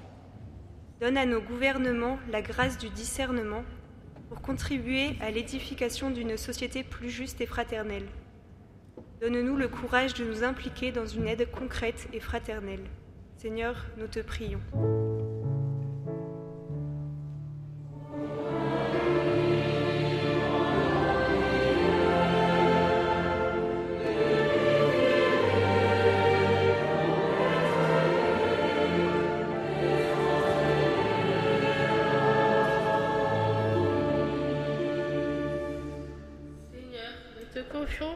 [1.02, 3.64] Donne à nos gouvernements la grâce du discernement
[4.30, 8.08] pour contribuer à l'édification d'une société plus juste et fraternelle.
[9.22, 12.86] Donne-nous le courage de nous impliquer dans une aide concrète et fraternelle.
[13.38, 14.62] Seigneur, nous te prions.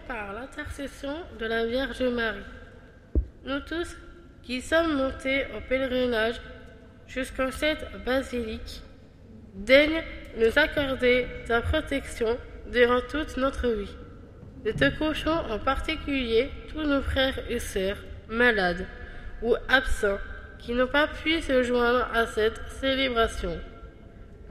[0.07, 2.39] Par l'intercession de la Vierge Marie.
[3.45, 3.97] Nous tous
[4.43, 6.41] qui sommes montés en pèlerinage
[7.07, 8.81] jusqu'en cette basilique,
[9.53, 10.03] daigne
[10.37, 12.37] nous accorder ta protection
[12.71, 13.95] durant toute notre vie.
[14.65, 17.97] Nous te confions en particulier tous nos frères et sœurs
[18.29, 18.85] malades
[19.41, 20.19] ou absents
[20.59, 23.57] qui n'ont pas pu se joindre à cette célébration.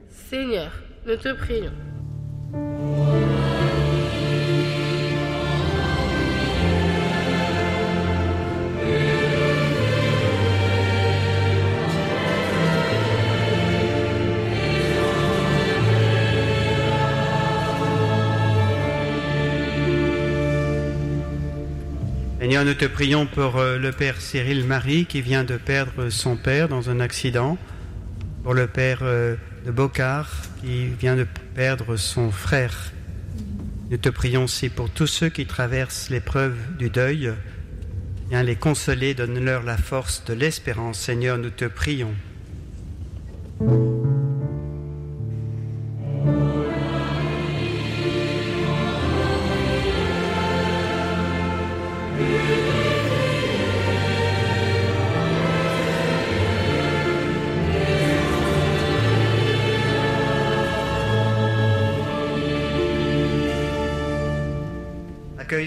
[0.09, 0.73] Seigneur,
[1.07, 1.73] nous te prions.
[22.65, 26.69] Nous te prions pour euh, le Père Cyril Marie qui vient de perdre son père
[26.69, 27.57] dans un accident,
[28.43, 30.31] pour le Père euh, de Bocard
[30.61, 32.93] qui vient de perdre son frère.
[33.91, 37.33] Nous te prions aussi pour tous ceux qui traversent l'épreuve du deuil.
[38.29, 40.99] Viens les consoler, donne-leur la force de l'espérance.
[40.99, 42.15] Seigneur, nous te prions.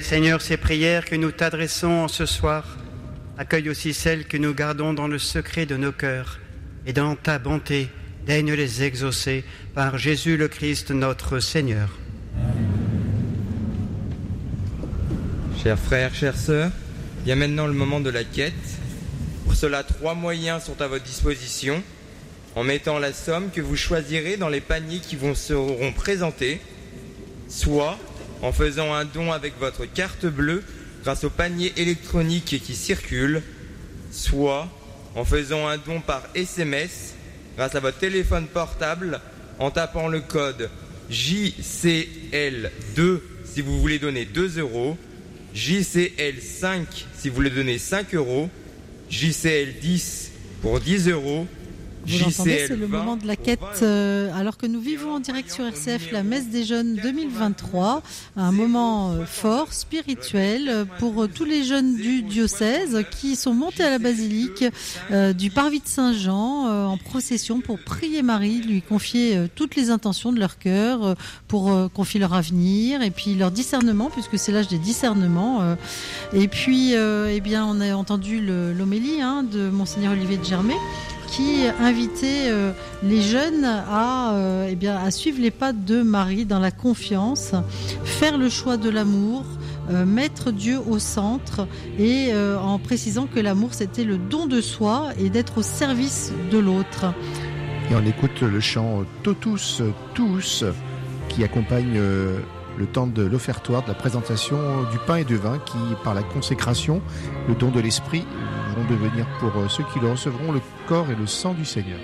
[0.04, 2.78] Seigneur, ces prières que nous t'adressons en ce soir.
[3.38, 6.40] Accueille aussi celles que nous gardons dans le secret de nos cœurs.
[6.86, 7.88] Et dans ta bonté,
[8.28, 11.90] daigne les exaucer par Jésus le Christ, notre Seigneur.
[15.64, 16.72] Chers frères, chères sœurs,
[17.24, 18.54] il y a maintenant le moment de la quête.
[19.46, 21.82] Pour cela, trois moyens sont à votre disposition.
[22.56, 26.60] En mettant la somme que vous choisirez dans les paniers qui vous seront présentés,
[27.48, 27.98] soit
[28.44, 30.64] en faisant un don avec votre carte bleue
[31.04, 33.42] grâce au panier électronique qui circule,
[34.12, 34.70] soit
[35.16, 37.16] en faisant un don par SMS
[37.56, 39.22] grâce à votre téléphone portable
[39.60, 40.70] en tapant le code
[41.10, 44.98] JCL2 si vous voulez donner 2 euros,
[45.56, 46.86] JCL5
[47.18, 48.50] si vous voulez donner 5 euros,
[49.10, 50.32] JCL10
[50.62, 51.48] pour 10 euros,
[52.06, 53.60] Vous l'entendez, c'est le JCL20 moment de la quête.
[53.62, 53.78] 20 euros.
[53.84, 58.02] euh, alors que nous vivons en direct sur RCF la messe des jeunes 2023,
[58.36, 63.54] un moment euh, fort, spirituel, euh, pour euh, tous les jeunes du diocèse qui sont
[63.54, 64.66] montés à la basilique
[65.12, 69.76] euh, du Parvis de Saint-Jean euh, en procession pour prier Marie, lui confier euh, toutes
[69.76, 71.14] les intentions de leur cœur, euh,
[71.48, 75.62] pour euh, confier leur avenir et puis leur discernement, puisque c'est l'âge des discernements.
[75.62, 75.76] euh.
[76.34, 80.44] Et puis, euh, eh bien, on a entendu le- l'homélie hein, de Monseigneur Olivier de
[80.44, 80.74] Germay
[81.36, 86.46] qui invitait euh, les jeunes à, euh, eh bien, à suivre les pas de Marie
[86.46, 87.54] dans la confiance,
[88.04, 89.44] faire le choix de l'amour,
[89.90, 91.68] euh, mettre Dieu au centre
[91.98, 96.60] et en précisant que l'amour c'était le don de soi et d'être au service de
[96.60, 97.06] l'autre.
[97.90, 99.82] Et on écoute le chant Totus
[100.14, 100.64] tous
[101.30, 104.58] qui accompagne le temps de l'offertoire, de la présentation
[104.92, 107.02] du pain et du vin qui, par la consécration,
[107.48, 108.26] le don de l'esprit,
[108.74, 112.00] vont devenir pour euh, ceux qui le recevront le corps et le sang du Seigneur.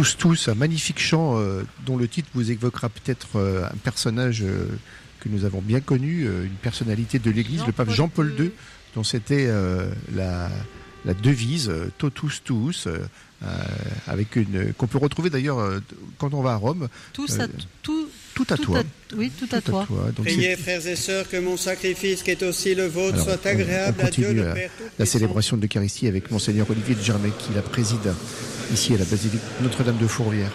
[0.00, 4.42] Totus tous, un magnifique chant euh, dont le titre vous évoquera peut-être euh, un personnage
[4.42, 4.64] euh,
[5.20, 8.50] que nous avons bien connu, euh, une personnalité de l'Église, le pape Jean-Paul II,
[8.94, 10.48] dont c'était euh, la,
[11.04, 12.98] la devise euh, Totus tous, euh,
[13.42, 13.46] euh,
[14.06, 15.80] avec une qu'on peut retrouver d'ailleurs euh,
[16.18, 16.88] quand on va à Rome.
[17.12, 17.48] Tous à Euh,
[17.82, 18.82] tout, tout à toi.
[19.16, 19.86] oui, tout à toi.
[20.16, 23.40] Donc Priez, frères et sœurs, que mon sacrifice, qui est aussi le vôtre, Alors, soit
[23.44, 25.12] on- agréable on à Dieu continue le la, Père la Tout-Puissant.
[25.12, 28.12] célébration de l'Eucharistie avec Monseigneur Olivier de Germay qui la préside
[28.72, 30.52] ici à la basilique Notre-Dame de Fourvière.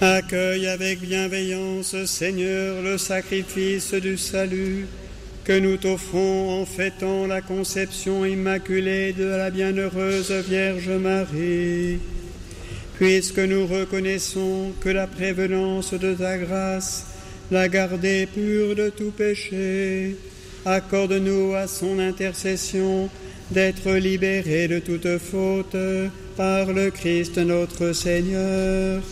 [0.00, 4.86] Accueille avec bienveillance, Seigneur, le sacrifice du salut
[5.44, 11.98] que nous t'offrons en fêtant la conception immaculée de la bienheureuse Vierge Marie.
[12.96, 17.06] Puisque nous reconnaissons que la prévenance de ta grâce
[17.50, 20.16] l'a gardée pure de tout péché,
[20.64, 23.08] accorde-nous à son intercession
[23.50, 25.76] d'être libérés de toute faute
[26.36, 29.02] par le Christ notre Seigneur.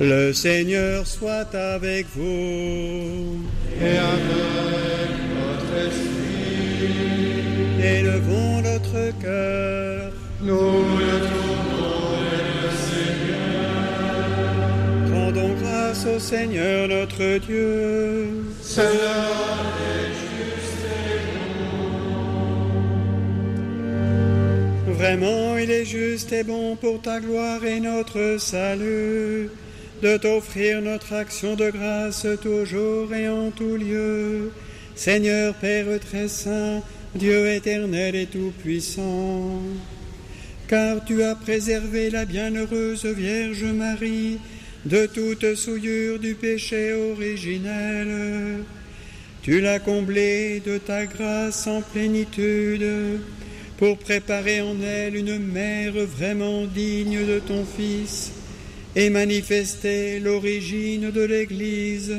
[0.00, 3.42] Le Seigneur soit avec vous.
[3.80, 6.18] Et avec votre esprit,
[7.82, 10.12] Élevons notre cœur.
[10.40, 11.57] nous le trouvons
[16.06, 18.28] au Seigneur notre Dieu.
[18.62, 19.26] Cela
[19.90, 20.84] est juste
[24.86, 29.50] et Vraiment, il est juste et bon pour ta gloire et notre salut
[30.02, 34.52] de t'offrir notre action de grâce toujours et en tout lieu.
[34.94, 36.80] Seigneur Père très saint,
[37.14, 39.60] Dieu éternel et tout-puissant,
[40.68, 44.38] car tu as préservé la bienheureuse Vierge Marie
[44.84, 48.64] de toute souillure du péché originel.
[49.42, 53.20] Tu l'as comblée de ta grâce en plénitude
[53.78, 58.32] pour préparer en elle une mère vraiment digne de ton Fils
[58.96, 62.16] et manifester l'origine de l'Église,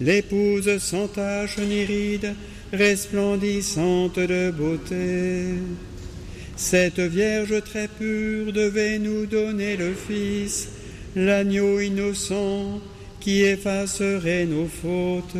[0.00, 2.34] l'épouse sans tache ni ride,
[2.72, 5.54] resplendissante de beauté.
[6.56, 10.68] Cette Vierge très pure devait nous donner le Fils,
[11.16, 12.80] l'agneau innocent
[13.20, 15.34] qui effacerait nos fautes.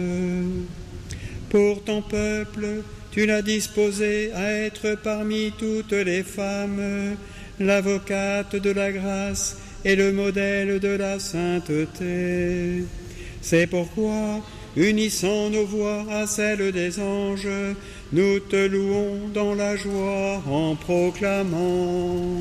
[1.51, 7.17] Pour ton peuple, tu l'as disposé à être parmi toutes les femmes,
[7.61, 12.85] l'avocate de la grâce et le modèle de la sainteté.
[13.41, 14.43] C'est pourquoi,
[14.77, 17.49] unissant nos voix à celles des anges,
[18.13, 22.41] nous te louons dans la joie en proclamant.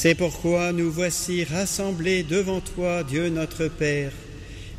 [0.00, 4.12] C'est pourquoi nous voici rassemblés devant toi, Dieu notre Père,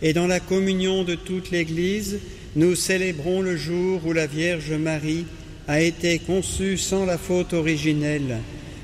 [0.02, 2.20] et dans la communion de toute l'Église,
[2.56, 5.26] nous célébrons le jour où la Vierge Marie
[5.68, 8.38] a été conçue sans la faute originelle,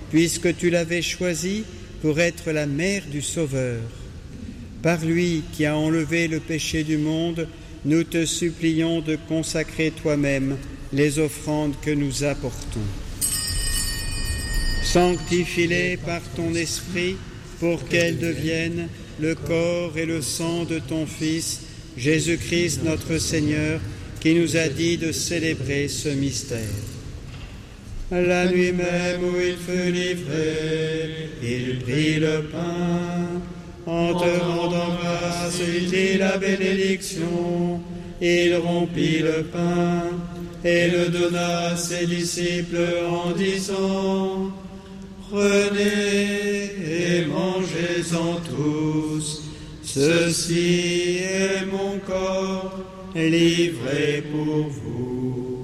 [0.09, 1.63] puisque tu l'avais choisie
[2.01, 3.79] pour être la mère du Sauveur.
[4.81, 7.47] Par lui qui a enlevé le péché du monde,
[7.85, 10.57] nous te supplions de consacrer toi-même
[10.91, 13.04] les offrandes que nous apportons.
[14.85, 17.17] Sanctifie-les par ton esprit
[17.59, 18.87] pour qu'elles deviennent
[19.19, 21.61] le corps et le sang de ton Fils,
[21.97, 23.79] Jésus-Christ notre Seigneur,
[24.21, 26.59] qui nous a dit de célébrer ce mystère.
[28.11, 33.41] La nuit même où il fut livré, il prit le pain.
[33.87, 37.81] En te rendant grâce, il dit la bénédiction.
[38.21, 40.03] Il rompit le pain
[40.63, 42.77] et le donna à ses disciples
[43.09, 44.51] en disant,
[45.29, 49.41] Prenez et mangez-en tous,
[49.83, 52.77] ceci est mon corps
[53.15, 55.54] livré pour vous.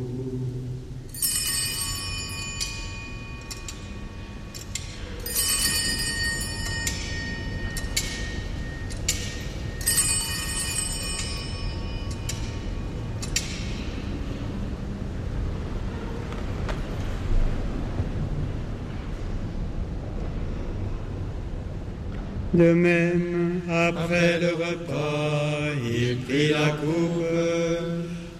[22.54, 27.24] De même, après le repas, il prit la coupe.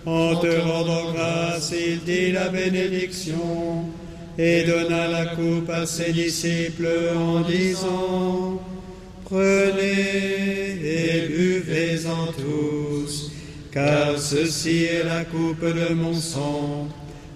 [0.06, 3.86] En te rendant grâce, il dit la bénédiction
[4.38, 8.62] et donna la coupe à ses disciples en disant,
[9.24, 13.32] Prenez et buvez-en tous,
[13.72, 16.90] car ceci est la coupe de mon sang,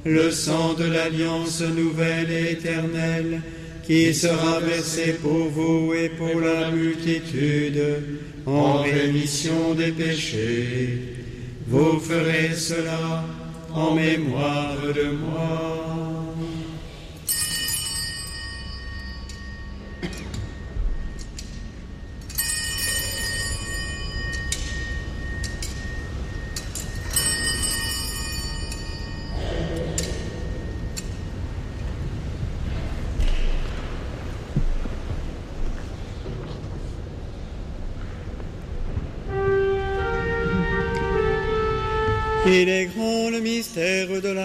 [0.03, 3.41] le sang de l'alliance nouvelle et éternelle
[3.86, 7.82] qui sera versé pour vous et pour la multitude
[8.45, 10.99] en rémission des péchés.
[11.68, 13.24] Vous ferez cela
[13.74, 16.14] en mémoire de moi.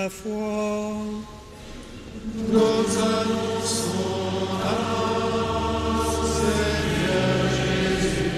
[0.02, 0.94] La foi.
[2.52, 4.16] Nous annonçons
[4.62, 4.76] à
[6.36, 8.32] Seigneur Jésus,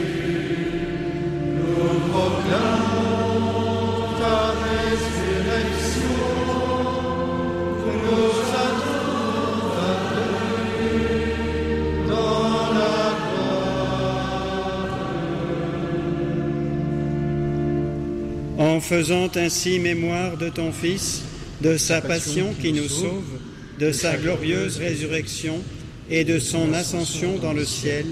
[1.56, 3.40] nous proclamons
[4.20, 6.18] ta résurrection,
[8.05, 8.34] nous
[8.66, 11.12] attendons ta venue
[12.09, 12.97] dans la
[18.59, 21.22] En faisant ainsi mémoire de ton Fils,
[21.62, 23.39] de sa passion qui nous sauve,
[23.78, 25.62] de sa glorieuse résurrection
[26.10, 28.05] et de son ascension dans le ciel,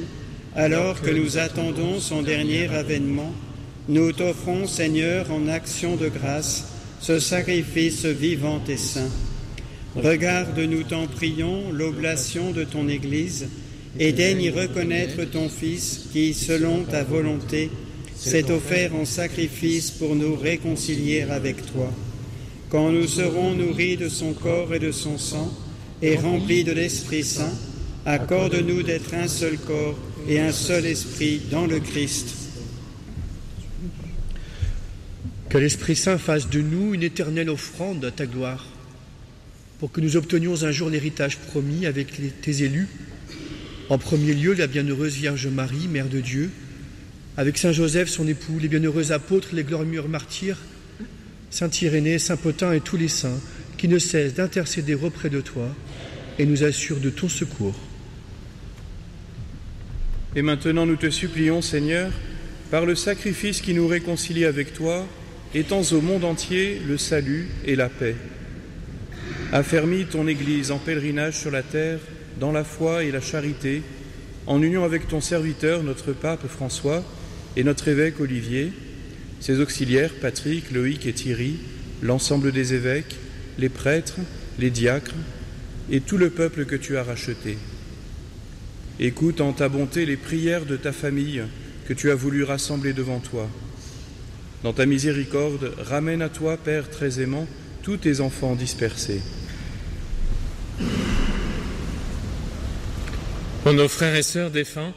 [0.55, 3.33] alors que nous attendons son dernier avènement,
[3.89, 6.69] nous t'offrons, Seigneur, en action de grâce,
[7.01, 9.11] ce sacrifice vivant et saint.
[9.97, 13.49] Regarde, nous t'en prions, l'oblation de ton Église,
[13.99, 17.71] et daigne reconnaître ton Fils qui, selon ta volonté,
[18.15, 21.91] s'est offert en sacrifice pour nous réconcilier avec toi.
[22.71, 25.53] Quand nous serons nourris de son corps et de son sang,
[26.03, 27.53] et remplis de l'Esprit Saint,
[28.07, 29.99] accorde-nous d'être un seul corps
[30.29, 32.29] et un seul esprit dans le Christ.
[35.49, 38.65] Que l'Esprit Saint fasse de nous une éternelle offrande à ta gloire,
[39.81, 42.89] pour que nous obtenions un jour l'héritage promis avec les- tes élus,
[43.89, 46.51] en premier lieu la bienheureuse Vierge Marie, Mère de Dieu,
[47.37, 50.59] avec Saint Joseph, son époux, les bienheureux apôtres, les glorieux martyrs,
[51.51, 53.41] Saint Irénée, Saint Potin et tous les saints,
[53.77, 55.69] qui ne cessent d'intercéder auprès de toi
[56.39, 57.79] et nous assurent de ton secours.
[60.37, 62.11] Et maintenant nous te supplions, Seigneur,
[62.71, 65.05] par le sacrifice qui nous réconcilie avec toi,
[65.55, 68.15] étends au monde entier le salut et la paix.
[69.53, 71.99] Affermis ton Église en pèlerinage sur la terre,
[72.39, 73.83] dans la foi et la charité,
[74.47, 77.05] en union avec ton serviteur, notre pape François,
[77.57, 78.73] et notre évêque Olivier,
[79.41, 81.57] ses auxiliaires Patrick, Loïc et Thierry,
[82.03, 83.17] l'ensemble des évêques,
[83.59, 84.21] les prêtres,
[84.59, 85.15] les diacres,
[85.91, 87.59] et tout le peuple que tu as racheté.
[89.01, 91.43] Écoute en ta bonté les prières de ta famille
[91.89, 93.49] que tu as voulu rassembler devant toi.
[94.63, 97.47] Dans ta miséricorde, ramène à toi, Père très aimant,
[97.83, 99.23] tous tes enfants dispersés.
[103.63, 104.93] Pour nos frères et sœurs défunts,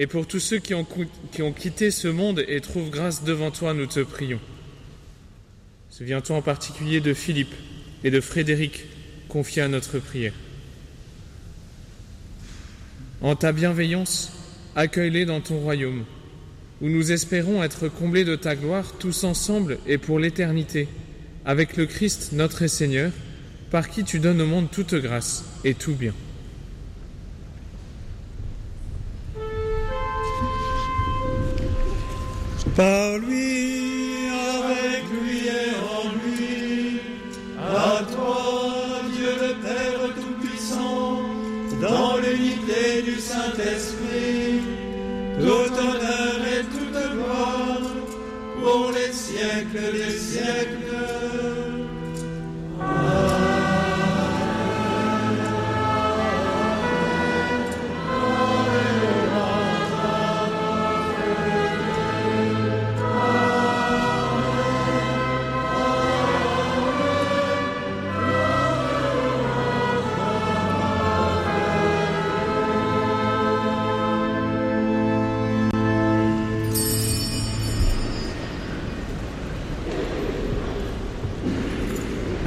[0.00, 0.86] et pour tous ceux qui ont,
[1.52, 4.40] quitté ce monde et trouvent grâce devant toi, nous te prions.
[5.90, 7.52] Souviens-toi en particulier de Philippe
[8.02, 8.86] et de Frédéric,
[9.28, 10.32] confiés à notre prière.
[13.20, 14.32] En ta bienveillance,
[14.74, 16.06] accueille-les dans ton royaume,
[16.80, 20.88] où nous espérons être comblés de ta gloire tous ensemble et pour l'éternité,
[21.44, 23.12] avec le Christ notre Seigneur,
[23.70, 26.14] par qui tu donnes au monde toute grâce et tout bien.
[32.80, 34.24] Par lui,
[34.56, 37.00] avec lui et en lui,
[37.58, 41.20] à toi, Dieu le Père Tout-Puissant,
[41.82, 44.62] dans l'unité du Saint-Esprit,
[45.40, 47.90] tout honneur et toute gloire,
[48.62, 50.89] pour les siècles des siècles.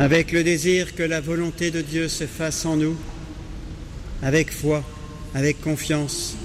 [0.03, 2.97] Avec le désir que la volonté de Dieu se fasse en nous,
[4.21, 4.83] avec foi,
[5.33, 6.35] avec confiance,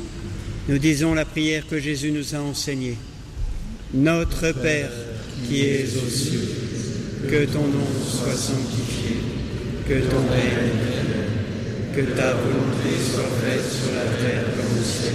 [0.68, 2.96] nous disons la prière que Jésus nous a enseignée.
[3.92, 4.92] Notre Père
[5.48, 6.48] qui es aux cieux,
[7.28, 9.16] que ton nom soit sanctifié,
[9.88, 15.14] que ton règne vienne, que ta volonté soit faite sur la terre comme au ciel.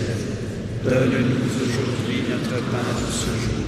[0.83, 3.63] Donne-nous aujourd'hui notre pain de ce jour.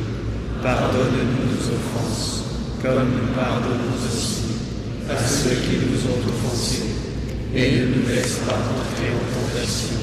[0.61, 2.43] Pardonne-nous nos offenses,
[2.81, 4.34] comme nous pardonnons aussi
[5.09, 6.83] à ceux qui nous ont offensés.
[7.55, 9.95] Et ne nous laisse pas entrer en tentation,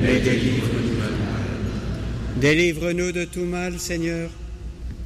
[0.00, 1.12] mais délivre-nous du mal.
[2.36, 4.28] Délivre-nous de tout mal, Seigneur,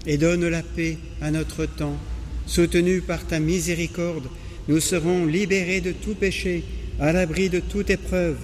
[0.05, 1.97] et donne la paix à notre temps.
[2.47, 4.29] Soutenus par ta miséricorde,
[4.69, 6.65] nous serons libérés de tout péché,
[6.99, 8.39] à l'abri de toute épreuve,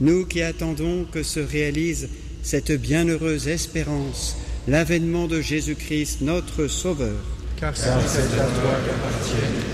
[0.00, 2.08] nous qui attendons que se réalise
[2.42, 4.36] cette bienheureuse espérance,
[4.68, 7.16] l'avènement de Jésus-Christ, notre Sauveur.
[7.58, 9.73] Car c'est à toi qu'appartiennent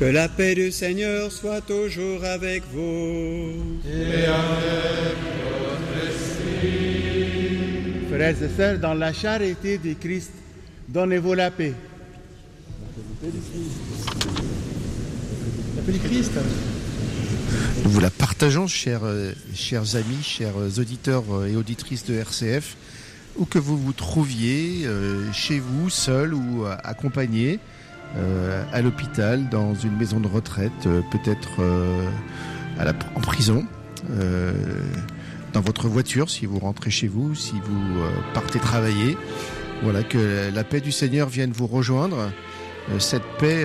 [0.00, 3.52] Que la paix du Seigneur soit toujours avec vous.
[3.84, 7.28] Et avec votre esprit.
[8.08, 10.30] Frères et sœurs, dans la charité du Christ,
[10.88, 11.74] donnez-vous la paix.
[15.76, 16.32] La paix du Christ.
[17.84, 22.74] Nous vous la partageons, chers, euh, chers amis, chers auditeurs euh, et auditrices de RCF,
[23.36, 27.58] où que vous vous trouviez, euh, chez vous, seul ou euh, accompagné,
[28.16, 32.08] euh, à l'hôpital, dans une maison de retraite, euh, peut-être euh,
[32.78, 33.64] la- en prison,
[34.18, 34.52] euh,
[35.52, 39.16] dans votre voiture si vous rentrez chez vous, si vous euh, partez travailler.
[39.82, 42.30] Voilà, que la paix du Seigneur vienne vous rejoindre.
[42.98, 43.64] Cette paix,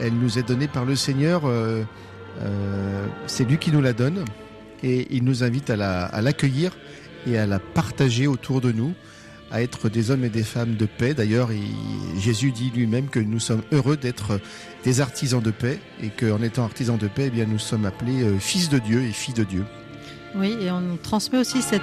[0.00, 1.42] elle nous est donnée par le Seigneur.
[3.26, 4.24] c'est lui qui nous la donne
[4.82, 6.76] et il nous invite à la- à l'accueillir
[7.26, 8.92] et à la partager autour de nous,
[9.50, 11.14] à être des hommes et des femmes de paix.
[11.14, 14.40] D'ailleurs, il- Jésus dit lui-même que nous sommes heureux d'être
[14.84, 18.22] des artisans de paix et qu'en étant artisans de paix, eh bien, nous sommes appelés
[18.22, 19.64] euh, fils de Dieu et filles de Dieu.
[20.34, 21.82] Oui, et on transmet aussi cette,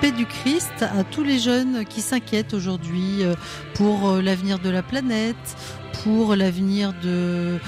[0.00, 3.34] paix du Christ à tous les jeunes qui s'inquiètent aujourd'hui euh,
[3.74, 5.56] pour euh, l'avenir de la planète,
[6.02, 7.58] pour l'avenir de,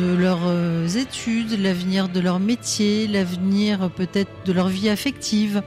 [0.00, 5.62] leurs euh, études, l'avenir de leur métier, l'avenir peut-être de leur vie affective.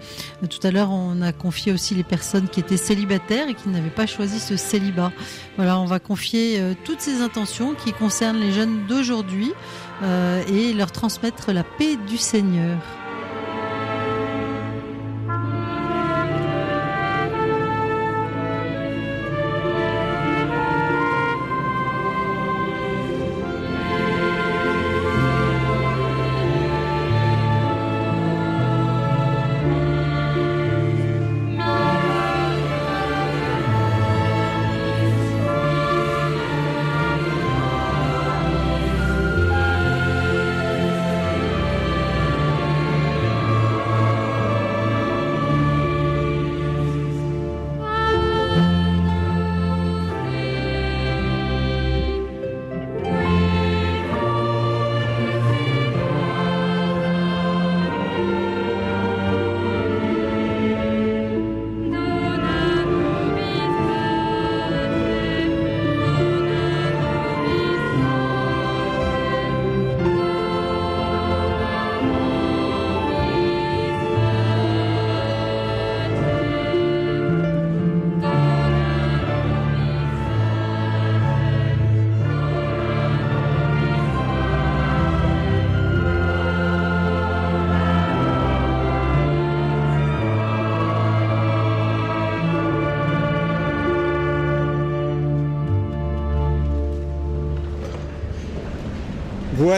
[0.49, 3.89] Tout à l'heure, on a confié aussi les personnes qui étaient célibataires et qui n'avaient
[3.89, 5.13] pas choisi ce célibat.
[5.55, 9.51] Voilà, on va confier toutes ces intentions qui concernent les jeunes d'aujourd'hui
[10.03, 12.77] et leur transmettre la paix du Seigneur.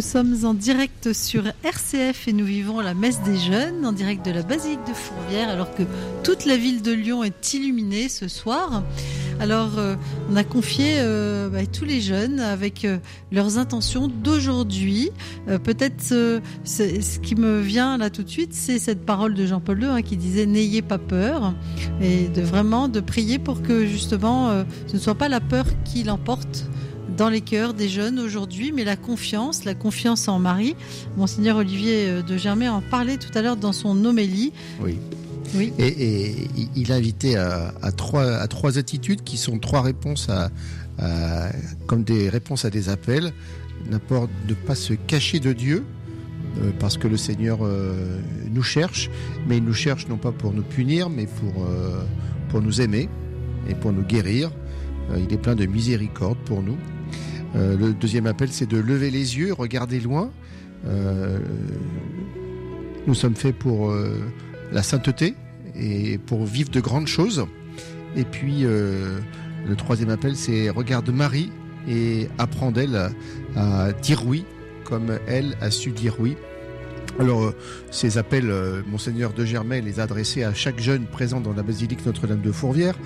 [0.00, 4.24] Nous sommes en direct sur RCF et nous vivons la messe des jeunes en direct
[4.24, 5.82] de la basilique de Fourvière alors que
[6.24, 8.82] toute la ville de Lyon est illuminée ce soir.
[9.40, 9.96] Alors euh,
[10.30, 12.96] on a confié euh, bah, tous les jeunes avec euh,
[13.30, 15.10] leurs intentions d'aujourd'hui.
[15.48, 19.82] Euh, Peut-être ce qui me vient là tout de suite, c'est cette parole de Jean-Paul
[19.82, 21.52] II hein, qui disait n'ayez pas peur
[22.00, 26.04] et de vraiment de prier pour que justement ce ne soit pas la peur qui
[26.04, 26.64] l'emporte
[27.20, 30.74] dans les cœurs des jeunes aujourd'hui, mais la confiance, la confiance en Marie.
[31.18, 34.54] Monseigneur Olivier euh, de Germain en parlait tout à l'heure dans son homélie.
[34.80, 34.96] Oui.
[35.54, 35.70] Oui.
[35.78, 40.30] Et, et il- a invité à, à trois, à trois attitudes qui sont trois réponses
[40.30, 40.48] à,
[40.98, 41.50] à-
[41.86, 43.34] comme des réponses à des appels.
[43.90, 45.84] D'abord, de ne pas se cacher de Dieu,
[46.62, 48.18] euh, parce que le Seigneur euh,
[48.50, 49.10] nous cherche,
[49.46, 52.02] mais il nous cherche non pas pour nous punir, mais pour, euh,
[52.48, 53.10] pour nous aimer
[53.68, 54.50] et pour nous guérir.
[55.18, 56.78] Il est plein de miséricorde pour nous.
[57.56, 60.30] Euh, le deuxième appel, c'est de lever les yeux, regarder loin.
[60.86, 61.38] Euh,
[63.06, 64.18] nous sommes faits pour euh,
[64.72, 65.34] la sainteté
[65.74, 67.46] et pour vivre de grandes choses.
[68.16, 71.52] Et puis, le troisième appel, c'est regarde Marie
[71.88, 73.10] et apprends d'elle
[73.54, 74.44] à, dire oui,
[74.82, 76.36] comme elle a su dire oui.
[77.20, 77.52] Alors,
[77.92, 78.52] ces appels,
[78.90, 82.50] Monseigneur de Germain les a adressés à chaque jeune présent dans la basilique Notre-Dame de
[82.50, 82.96] Fourvière,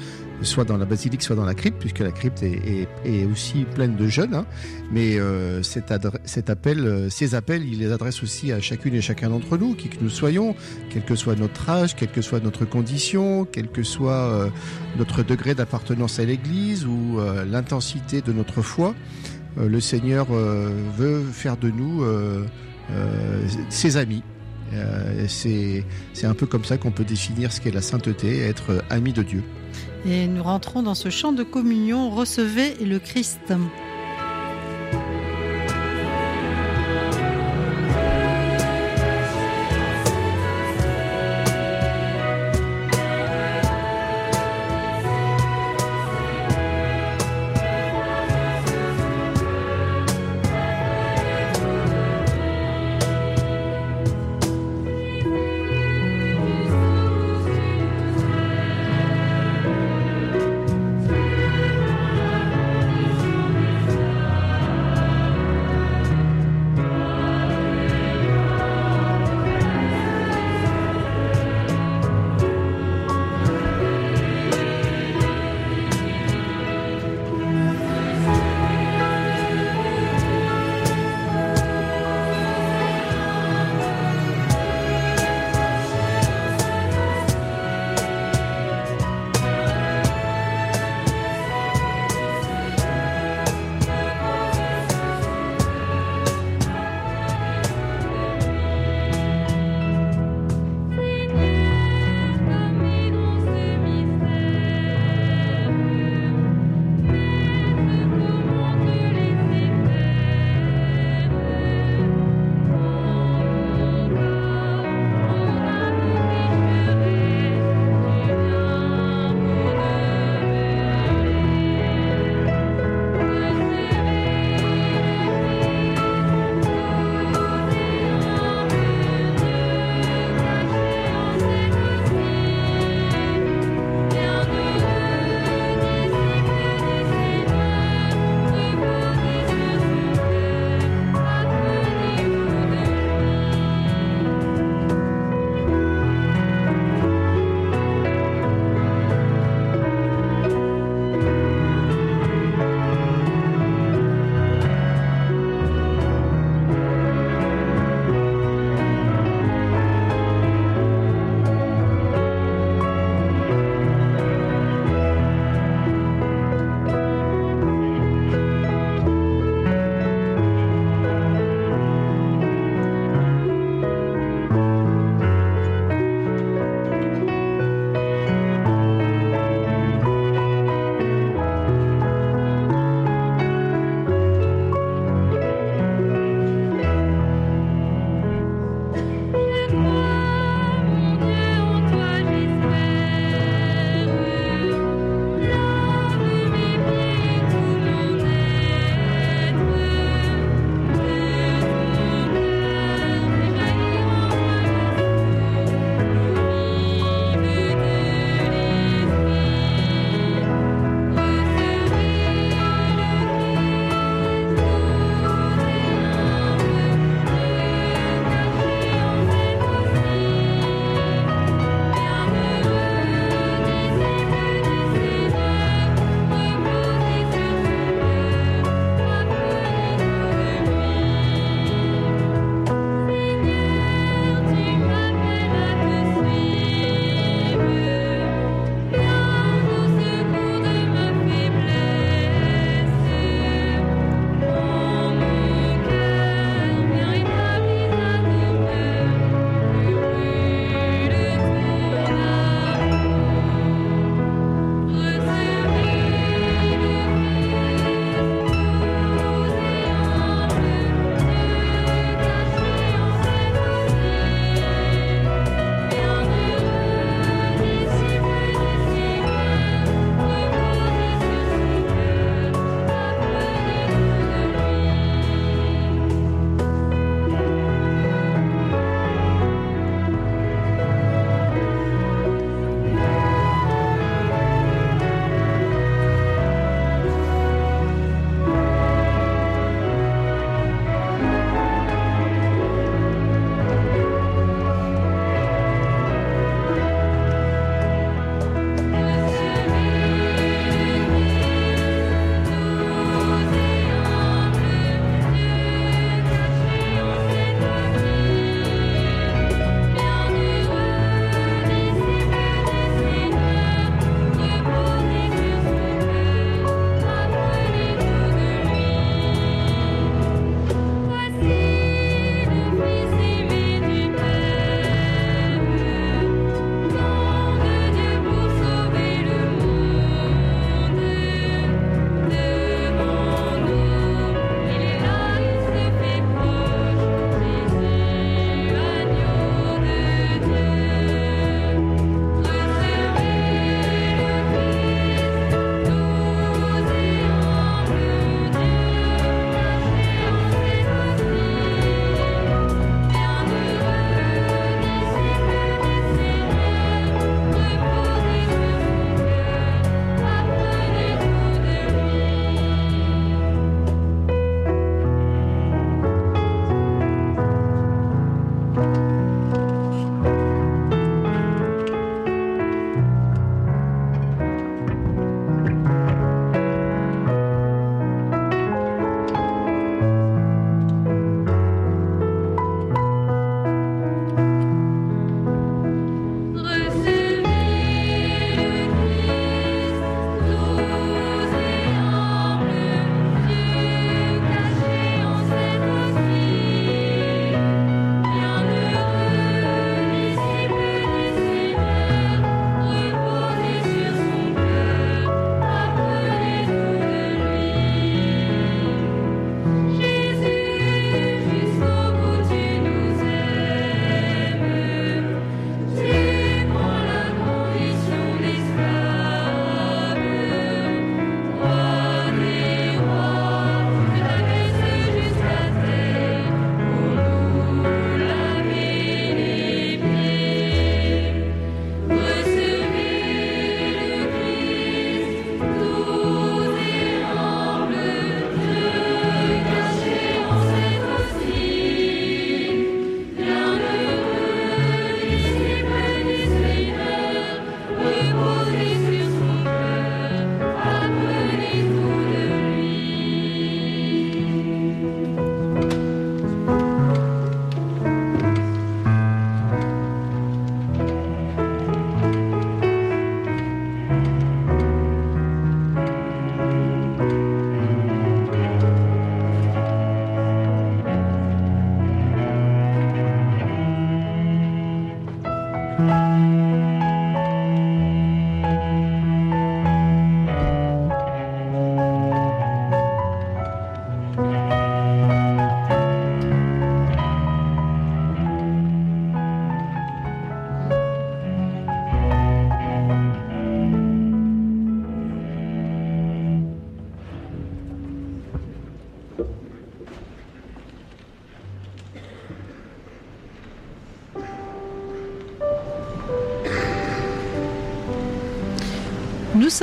[0.43, 2.89] soit dans la basilique, soit dans la crypte, puisque la crypte est,
[3.31, 4.35] aussi pleine de jeunes.
[4.35, 4.47] hein.
[4.93, 9.75] Mais euh, euh, ces appels, il les adresse aussi à chacune et chacun d'entre nous,
[9.75, 10.55] qui que nous soyons,
[10.91, 14.49] quel que soit notre âge, quelle que soit notre condition, quel que soit euh,
[14.99, 17.19] notre degré d'appartenance à l'Église ou
[17.51, 18.95] l'intensité de notre foi.
[19.57, 22.05] Le Seigneur veut faire de nous
[23.69, 24.23] ses amis.
[25.29, 25.85] C'est
[26.25, 29.43] un peu comme ça qu'on peut définir ce qu'est la sainteté, être ami de Dieu.
[30.07, 33.55] Et nous rentrons dans ce chant de communion, recevez le Christ.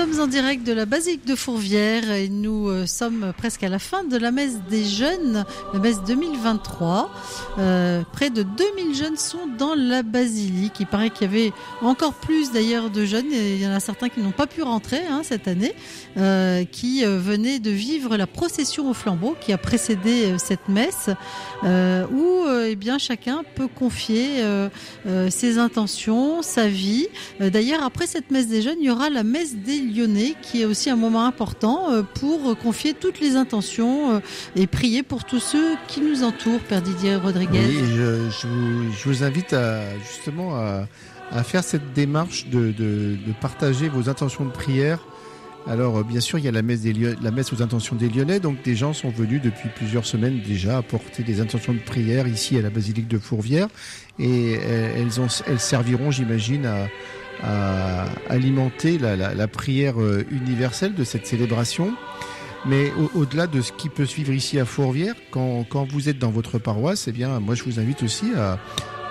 [0.02, 3.78] Sommes en direct de la basilique de Fourvière et nous euh, sommes presque à la
[3.78, 7.11] fin de la messe des jeunes, la messe 2023.
[7.60, 10.60] Euh, près de 2000 jeunes sont dans la basilique.
[10.80, 13.80] Il paraît qu'il y avait encore plus d'ailleurs de jeunes, et il y en a
[13.80, 15.73] certains qui n'ont pas pu rentrer hein, cette année,
[16.18, 20.68] euh, qui euh, venaient de vivre la procession au flambeau qui a précédé euh, cette
[20.68, 21.10] messe,
[21.64, 24.43] où eh bien, chacun peut confier
[25.30, 27.07] ses intentions, sa vie.
[27.39, 30.65] D'ailleurs, après cette messe des jeunes, il y aura la messe des Lyonnais, qui est
[30.65, 34.22] aussi un moment important pour confier toutes les intentions
[34.56, 37.64] et prier pour tous ceux qui nous entourent, Père Didier Rodriguez.
[37.68, 38.48] Oui, je,
[39.06, 39.56] vous, invite
[40.03, 40.60] justement à,
[41.31, 42.73] à faire cette démarche de,
[43.39, 44.99] partager vos intentions de prière.
[45.67, 48.39] Alors, euh, bien sûr, il y a la messe, aux intentions des Lyonnais.
[48.39, 52.57] Donc, des gens sont venus depuis plusieurs semaines déjà apporter des intentions de prière ici
[52.57, 53.67] à la basilique de Fourvière.
[54.17, 61.27] Et euh, elles, ont, elles serviront, j'imagine, à, alimenter la, prière euh, universelle de cette
[61.27, 61.93] célébration.
[62.65, 66.09] Mais au- au-delà de ce qui peut se vivre ici à Fourvière, quand, quand vous
[66.09, 68.59] êtes dans votre paroisse, eh bien, moi, je vous invite aussi à,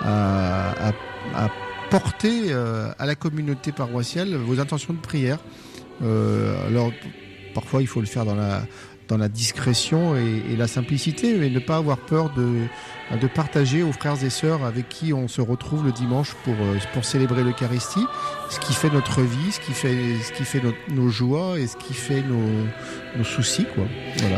[0.01, 0.93] à, à-
[1.35, 1.49] à
[1.89, 5.39] porter euh, à la communauté paroissiale vos intentions de prière.
[6.01, 6.91] Euh, alors,
[7.53, 8.63] parfois, il faut le faire dans la,
[9.07, 12.65] dans la discrétion et, la simplicité, mais ne pas avoir peur de,
[13.19, 17.01] de partager aux frères et sœurs avec qui on se retrouve le dimanche pour, euh,
[17.01, 18.05] célébrer l'Eucharistie,
[18.49, 21.75] ce qui fait notre vie, ce qui fait, ce qui fait nos joies et ce
[21.77, 23.65] qui fait nos, soucis.
[23.75, 23.85] Quoi.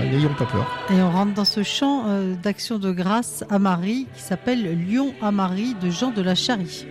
[0.04, 0.66] N'ayons pas peur.
[0.90, 5.14] Et on rentre dans ce chant euh, d'action de grâce à Marie qui s'appelle Lyon
[5.22, 6.86] à Marie de Jean de la Charie.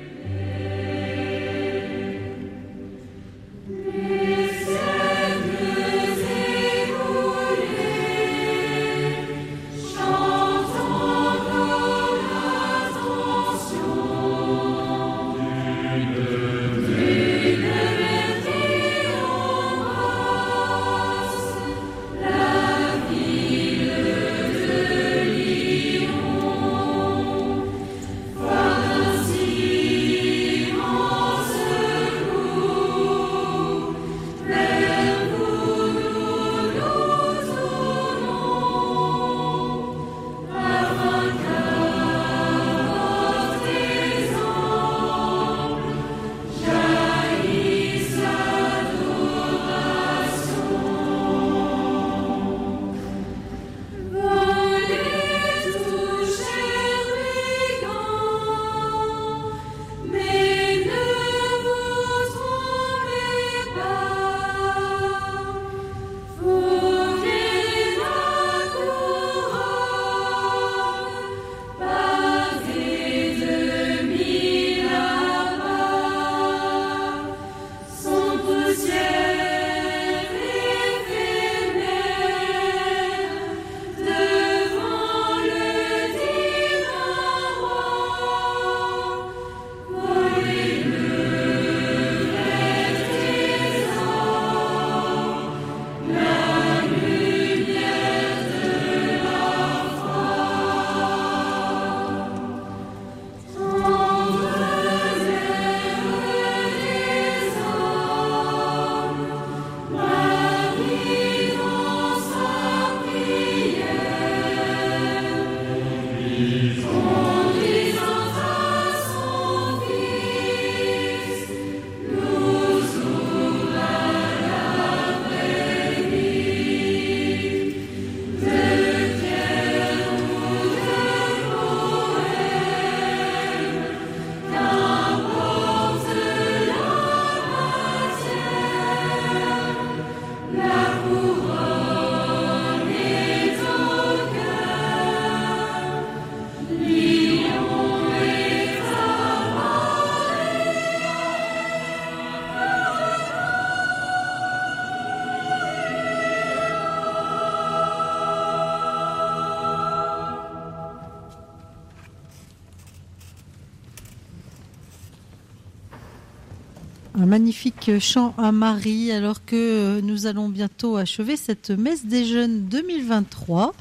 [167.23, 172.65] Un magnifique chant à Marie alors que nous allons bientôt achever cette messe des jeunes
[172.65, 173.75] 2023.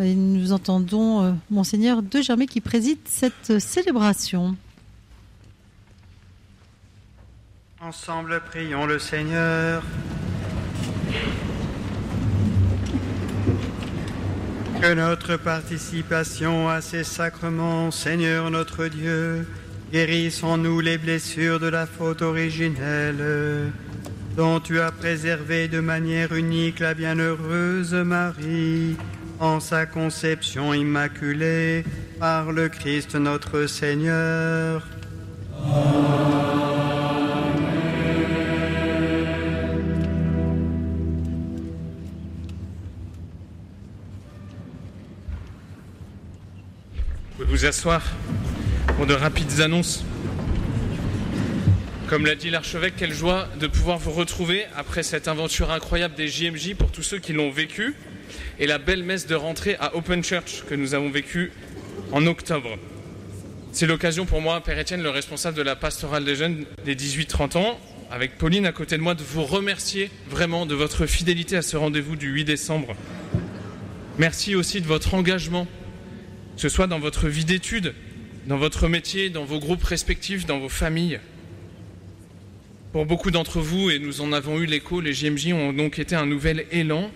[0.00, 4.54] Et nous entendons euh, Monseigneur De Germay qui préside cette célébration.
[7.80, 9.82] Ensemble, prions le Seigneur.
[14.80, 19.44] Que notre participation à ces sacrements, Seigneur notre Dieu,
[19.92, 23.72] guérisse en nous les blessures de la faute originelle,
[24.36, 28.96] dont tu as préservé de manière unique la bienheureuse Marie
[29.38, 31.84] en sa conception immaculée
[32.18, 34.82] par le Christ notre Seigneur.
[47.38, 48.02] Vous vous asseoir
[48.96, 50.04] pour de rapides annonces.
[52.08, 56.28] Comme l'a dit l'archevêque, quelle joie de pouvoir vous retrouver après cette aventure incroyable des
[56.28, 57.94] JMJ pour tous ceux qui l'ont vécu
[58.58, 61.52] et la belle messe de rentrée à Open Church que nous avons vécue
[62.10, 62.78] en octobre.
[63.72, 67.58] C'est l'occasion pour moi, Père Étienne, le responsable de la pastorale des jeunes des 18-30
[67.58, 67.78] ans,
[68.10, 71.76] avec Pauline à côté de moi, de vous remercier vraiment de votre fidélité à ce
[71.76, 72.96] rendez-vous du 8 décembre.
[74.16, 75.66] Merci aussi de votre engagement,
[76.54, 77.92] que ce soit dans votre vie d'études,
[78.46, 81.20] dans votre métier, dans vos groupes respectifs, dans vos familles.
[82.92, 86.14] Pour beaucoup d'entre vous, et nous en avons eu l'écho, les JMJ ont donc été
[86.14, 87.10] un nouvel élan.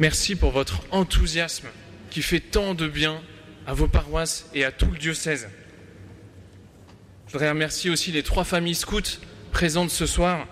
[0.00, 1.68] Merci pour votre enthousiasme
[2.10, 3.20] qui fait tant de bien
[3.66, 5.48] à vos paroisses et à tout le diocèse.
[7.26, 9.20] Je voudrais remercier aussi les trois familles scouts
[9.52, 10.48] présentes ce soir.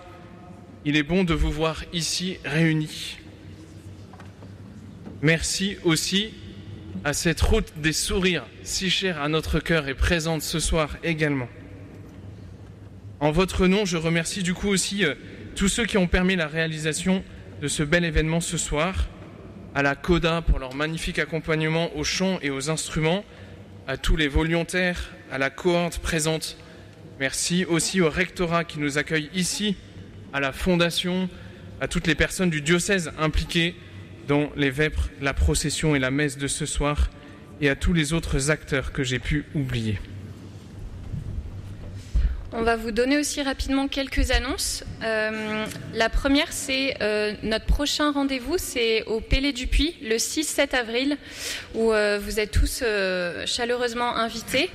[0.85, 3.17] Il est bon de vous voir ici réunis.
[5.21, 6.33] Merci aussi
[7.03, 11.49] à cette route des sourires, si chère à notre cœur et présente ce soir également.
[13.19, 15.15] En votre nom, je remercie du coup aussi euh,
[15.55, 17.23] tous ceux qui ont permis la réalisation
[17.61, 19.07] de ce bel événement ce soir,
[19.75, 23.23] à la CODA pour leur magnifique accompagnement aux chants et aux instruments,
[23.87, 26.57] à tous les volontaires, à la cohorte présente.
[27.19, 29.75] Merci aussi au rectorat qui nous accueille ici,
[30.33, 31.29] à la fondation,
[31.79, 33.75] à toutes les personnes du diocèse impliquées
[34.27, 37.09] dans les vêpres, la procession et la messe de ce soir,
[37.59, 39.99] et à tous les autres acteurs que j'ai pu oublier.
[42.53, 44.83] On va vous donner aussi rapidement quelques annonces.
[45.03, 50.75] Euh, la première, c'est euh, notre prochain rendez-vous, c'est au Pélé du Puy, le 6-7
[50.75, 51.17] avril,
[51.75, 52.83] où euh, vous êtes tous
[53.45, 54.69] chaleureusement invités.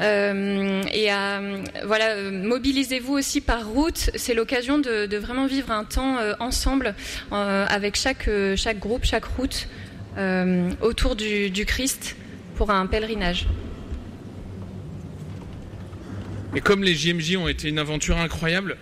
[0.00, 1.08] Et
[1.84, 4.10] voilà, mobilisez-vous aussi par route.
[4.16, 6.94] C'est l'occasion de, vraiment vivre un temps ensemble
[7.30, 8.28] avec chaque,
[8.80, 9.68] groupe, chaque route
[10.80, 12.16] autour du Christ
[12.56, 13.46] pour un pèlerinage.
[16.54, 18.76] Et comme les JMJ ont été une aventure incroyable,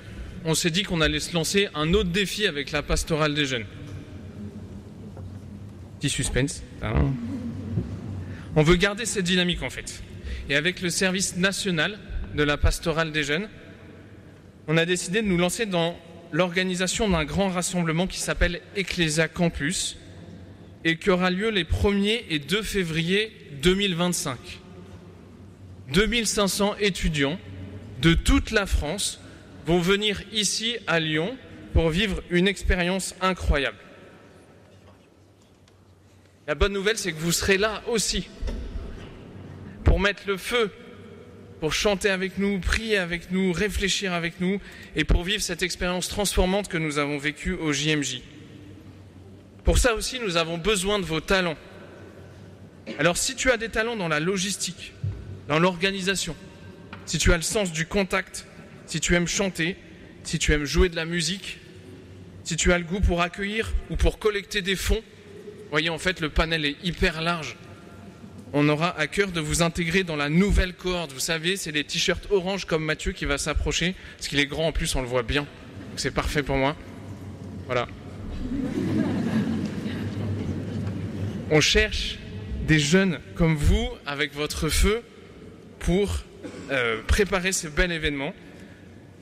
[0.44, 3.66] on s'est dit qu'on allait se lancer un autre défi avec la pastorale des jeunes.
[5.98, 6.62] Petit suspense.
[8.56, 10.02] On veut garder cette dynamique en fait.
[10.48, 11.98] Et avec le service national
[12.34, 13.48] de la pastorale des jeunes,
[14.66, 15.98] on a décidé de nous lancer dans
[16.32, 19.98] l'organisation d'un grand rassemblement qui s'appelle Ecclesia Campus
[20.84, 23.32] et qui aura lieu les 1er et 2 février
[23.62, 24.38] 2025.
[25.92, 27.38] 2500 étudiants
[28.00, 29.20] de toute la France
[29.66, 31.36] vont venir ici à Lyon
[31.72, 33.76] pour vivre une expérience incroyable.
[36.46, 38.28] La bonne nouvelle, c'est que vous serez là aussi
[39.84, 40.70] pour mettre le feu,
[41.60, 44.60] pour chanter avec nous, prier avec nous, réfléchir avec nous
[44.96, 48.22] et pour vivre cette expérience transformante que nous avons vécue au JMJ.
[49.64, 51.56] Pour ça aussi, nous avons besoin de vos talents.
[52.98, 54.94] Alors si tu as des talents dans la logistique,
[55.48, 56.34] dans l'organisation,
[57.08, 58.46] si tu as le sens du contact,
[58.84, 59.76] si tu aimes chanter,
[60.24, 61.58] si tu aimes jouer de la musique,
[62.44, 65.00] si tu as le goût pour accueillir ou pour collecter des fonds,
[65.70, 67.56] voyez en fait le panel est hyper large.
[68.52, 71.12] On aura à cœur de vous intégrer dans la nouvelle cohorte.
[71.12, 74.66] Vous savez, c'est les t-shirts orange comme Mathieu qui va s'approcher, parce qu'il est grand
[74.66, 75.46] en plus, on le voit bien.
[75.96, 76.76] C'est parfait pour moi.
[77.64, 77.88] Voilà.
[81.50, 82.18] On cherche
[82.66, 85.00] des jeunes comme vous, avec votre feu,
[85.78, 86.22] pour
[86.70, 88.34] euh, préparer ce bel événement.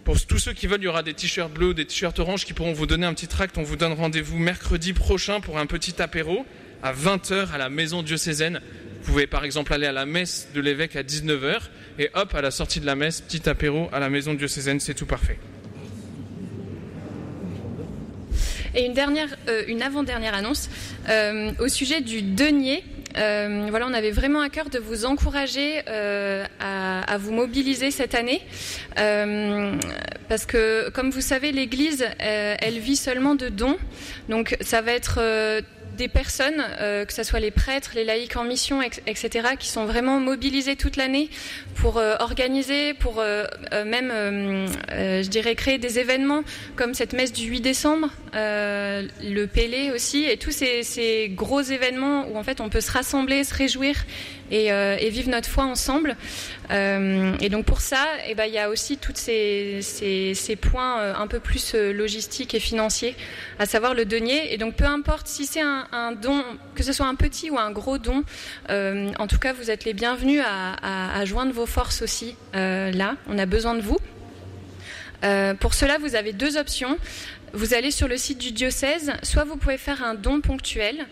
[0.05, 2.53] Pour tous ceux qui veulent, il y aura des t-shirts bleus, des t-shirts orange qui
[2.53, 3.59] pourront vous donner un petit tract.
[3.59, 6.47] On vous donne rendez-vous mercredi prochain pour un petit apéro
[6.83, 8.61] à 20h à la maison diocésaine.
[9.03, 11.59] Vous pouvez par exemple aller à la messe de l'évêque à 19h
[11.99, 14.95] et hop, à la sortie de la messe, petit apéro à la maison diocésaine, c'est
[14.95, 15.39] tout parfait.
[18.77, 20.69] Et une dernière, euh, une avant-dernière annonce
[21.09, 22.85] euh, au sujet du denier.
[23.17, 28.15] euh, voilà, on avait vraiment à cœur de vous encourager à, à, vous mobiliser cette
[28.15, 28.43] année,
[30.29, 33.79] parce que, comme vous savez, l'Église, elle vit seulement de dons,
[34.29, 35.21] donc ça va être
[35.97, 39.87] des personnes, euh, que ce soit les prêtres, les laïcs en mission, etc., qui sont
[39.87, 41.29] vraiment mobilisés toute l'année
[41.75, 43.45] pour euh, organiser, pour euh,
[43.85, 44.11] même,
[44.91, 46.43] je dirais, créer des événements
[46.77, 52.27] comme cette messe du 8 décembre, le Pélé aussi, et tous ces, ces, gros événements
[52.29, 53.95] où en fait on peut se rassembler, se réjouir
[54.51, 56.17] et, et vivre notre foi ensemble.
[56.71, 61.41] et donc pour ça, eh ben, il y a aussi tous ces, points un peu
[61.41, 63.15] plus logistiques et financiers,
[63.59, 64.53] à savoir le denier.
[64.53, 66.43] Et donc peu importe si c'est un, don,
[66.75, 68.25] que ce soit un petit ou un gros don,
[68.71, 73.17] euh, en tout cas, vous êtes les bienvenus à, joindre vos forces aussi euh, là.
[73.29, 73.99] On a besoin de vous.
[75.25, 76.99] Euh, pour cela, vous avez deux options.
[77.53, 81.07] Vous allez sur le site du diocèse, soit vous pouvez faire un don ponctuel,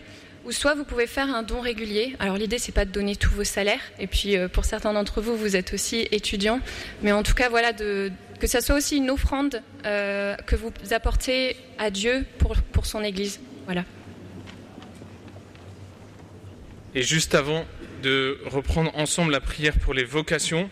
[0.45, 2.15] ou soit vous pouvez faire un don régulier.
[2.19, 5.35] Alors l'idée c'est pas de donner tous vos salaires, et puis pour certains d'entre vous
[5.35, 6.59] vous êtes aussi étudiants,
[7.01, 11.89] mais en tout cas voilà que ça soit aussi une offrande que vous apportez à
[11.89, 13.39] Dieu pour, pour son Église.
[13.65, 13.83] Voilà.
[16.95, 17.65] Et juste avant
[18.03, 20.69] de reprendre ensemble la prière pour les vocations,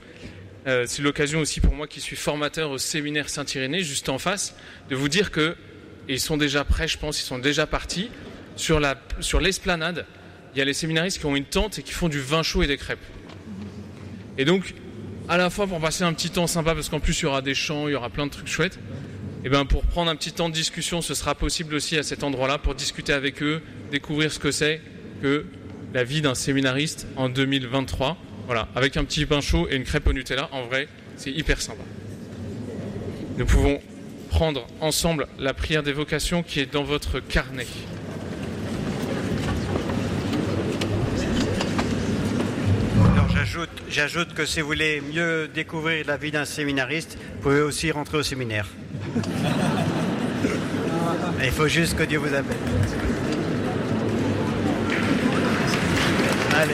[0.68, 4.56] euh, c'est l'occasion aussi pour moi qui suis formateur au séminaire Saint-Irénée, juste en face,
[4.90, 5.58] de vous dire que,
[6.08, 8.10] ils sont déjà prêts, je pense, ils sont déjà partis,
[8.56, 10.06] sur, la, sur l'esplanade,
[10.54, 12.64] il y a les séminaristes qui ont une tente et qui font du vin chaud
[12.64, 13.00] et des crêpes.
[14.38, 14.74] Et donc,
[15.30, 17.42] à la fois pour passer un petit temps sympa, parce qu'en plus il y aura
[17.42, 18.80] des chants, il y aura plein de trucs chouettes,
[19.46, 22.24] et bien pour prendre un petit temps de discussion, ce sera possible aussi à cet
[22.24, 23.62] endroit-là pour discuter avec eux,
[23.92, 24.82] découvrir ce que c'est
[25.22, 25.46] que
[25.94, 28.18] la vie d'un séminariste en 2023.
[28.46, 31.62] Voilà, avec un petit pain chaud et une crêpe au Nutella, en vrai, c'est hyper
[31.62, 31.84] sympa.
[33.38, 33.80] Nous pouvons
[34.30, 37.68] prendre ensemble la prière des vocations qui est dans votre carnet.
[43.54, 47.92] J'ajoute, j'ajoute que si vous voulez mieux découvrir la vie d'un séminariste, vous pouvez aussi
[47.92, 48.66] rentrer au séminaire.
[51.44, 52.58] Il faut juste que Dieu vous appelle.
[56.56, 56.74] Allez.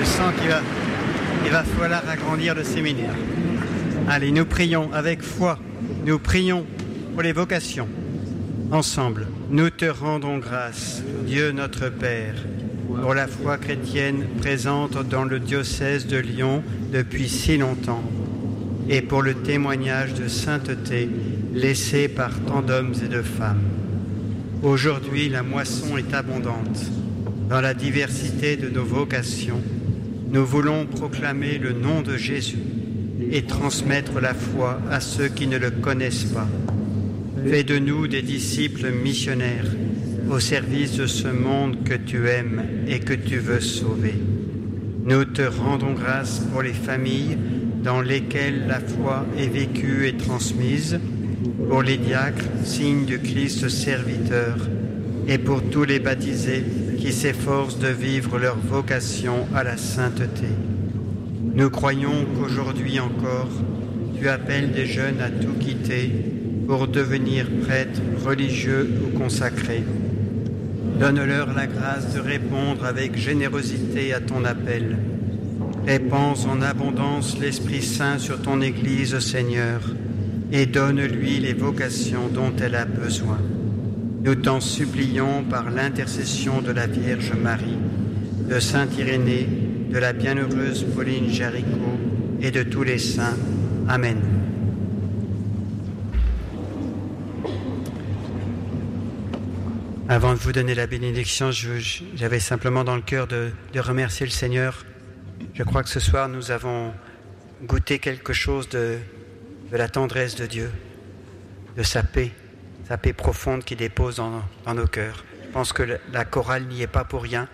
[0.00, 0.62] Je sens qu'il va,
[1.44, 3.12] il va falloir agrandir le séminaire.
[4.08, 5.58] Allez, nous prions avec foi.
[6.06, 6.64] Nous prions
[7.12, 7.86] pour les vocations.
[8.70, 12.34] Ensemble, nous te rendons grâce, Dieu notre Père,
[13.00, 16.62] pour la foi chrétienne présente dans le diocèse de Lyon
[16.92, 18.02] depuis si longtemps
[18.90, 21.08] et pour le témoignage de sainteté
[21.54, 23.62] laissé par tant d'hommes et de femmes.
[24.62, 26.90] Aujourd'hui, la moisson est abondante.
[27.48, 29.62] Dans la diversité de nos vocations,
[30.30, 32.58] nous voulons proclamer le nom de Jésus
[33.30, 36.46] et transmettre la foi à ceux qui ne le connaissent pas.
[37.46, 39.66] Fais de nous des disciples missionnaires
[40.30, 44.14] au service de ce monde que tu aimes et que tu veux sauver.
[45.04, 47.38] Nous te rendons grâce pour les familles
[47.82, 51.00] dans lesquelles la foi est vécue et transmise,
[51.68, 54.56] pour les diacres, signe du Christ serviteur,
[55.26, 56.64] et pour tous les baptisés
[56.98, 60.48] qui s'efforcent de vivre leur vocation à la sainteté.
[61.54, 63.48] Nous croyons qu'aujourd'hui encore,
[64.18, 66.10] tu appelles des jeunes à tout quitter
[66.68, 69.82] pour devenir prêtres, religieux ou consacrés.
[71.00, 74.98] Donne-leur la grâce de répondre avec générosité à ton appel
[75.86, 79.80] Répands en abondance l'Esprit Saint sur ton Église, Seigneur,
[80.52, 83.38] et donne-lui les vocations dont elle a besoin.
[84.22, 87.78] Nous t'en supplions par l'intercession de la Vierge Marie,
[88.46, 89.48] de Saint Irénée,
[89.90, 91.98] de la bienheureuse Pauline Jaricot
[92.42, 93.38] et de tous les saints.
[93.88, 94.37] Amen.
[100.10, 104.84] Avant de vous donner la bénédiction, j'avais simplement dans le cœur de, remercier le Seigneur
[105.54, 106.92] je crois que ce soir, nous avons
[107.62, 108.98] goûté quelque chose de,
[109.70, 110.70] la tendresse de Dieu,
[111.76, 112.32] de sa paix,
[112.86, 115.24] sa paix profonde qui dépose dans, nos cœurs.
[115.44, 117.48] Je pense que la chorale n'y est pas pour rien.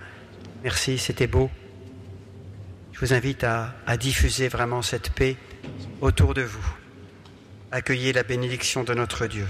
[0.62, 1.50] Merci, c'était beau.
[2.92, 5.36] Je vous invite à diffuser vraiment cette paix
[6.00, 6.74] autour de vous.
[7.72, 9.46] Accueillez la bénédiction de notre Dieu.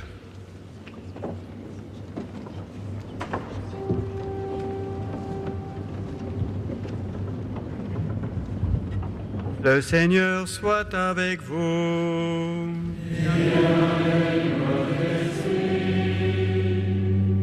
[9.65, 12.69] Le Seigneur soit avec vous.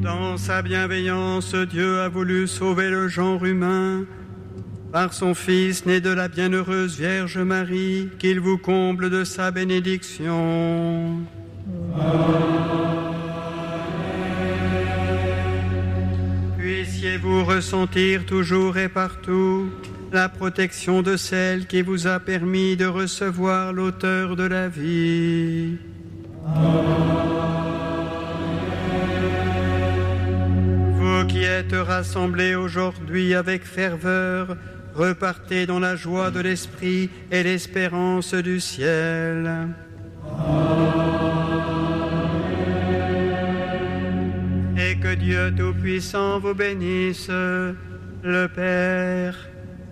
[0.04, 4.06] Dans sa bienveillance, Dieu a voulu sauver le genre humain
[4.92, 11.22] par son Fils né de la bienheureuse Vierge Marie, qu'il vous comble de sa bénédiction.
[16.60, 19.72] Puissiez-vous ressentir toujours et partout
[20.12, 25.78] la protection de celle qui vous a permis de recevoir l'auteur de la vie.
[30.96, 34.58] Vous qui êtes rassemblés aujourd'hui avec ferveur,
[34.96, 39.70] repartez dans la joie de l'Esprit et l'espérance du ciel.
[44.78, 49.51] Et que Dieu Tout-Puissant vous bénisse, le Père,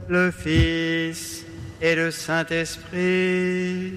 [0.10, 1.45] le Fils
[1.81, 3.94] et le Saint-Esprit.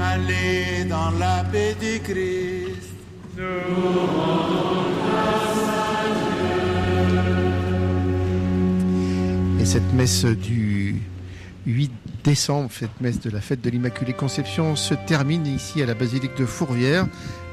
[0.00, 2.94] Allez dans la paix du Christ.
[9.60, 11.02] Et cette messe du
[11.66, 11.90] 8
[12.22, 16.36] décembre, cette messe de la fête de l'Immaculée Conception, se termine ici à la basilique
[16.38, 17.06] de Fourvière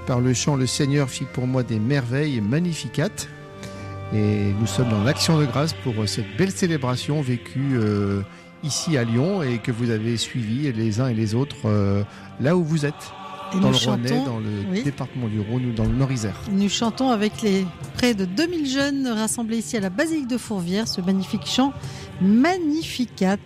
[0.05, 3.09] par le chant Le Seigneur fit pour moi des merveilles magnificat.
[4.13, 8.21] Et nous sommes dans l'action de grâce pour cette belle célébration vécue euh,
[8.63, 12.03] ici à Lyon et que vous avez suivie les uns et les autres euh,
[12.39, 12.93] là où vous êtes.
[13.55, 14.83] Et dans le chantons- dans le oui.
[14.83, 16.35] département du Rhône ou dans le Nord-Isère.
[16.51, 20.87] Nous chantons avec les près de 2000 jeunes rassemblés ici à la basilique de Fourvière
[20.87, 21.71] ce magnifique chant
[22.21, 23.37] Magnificat.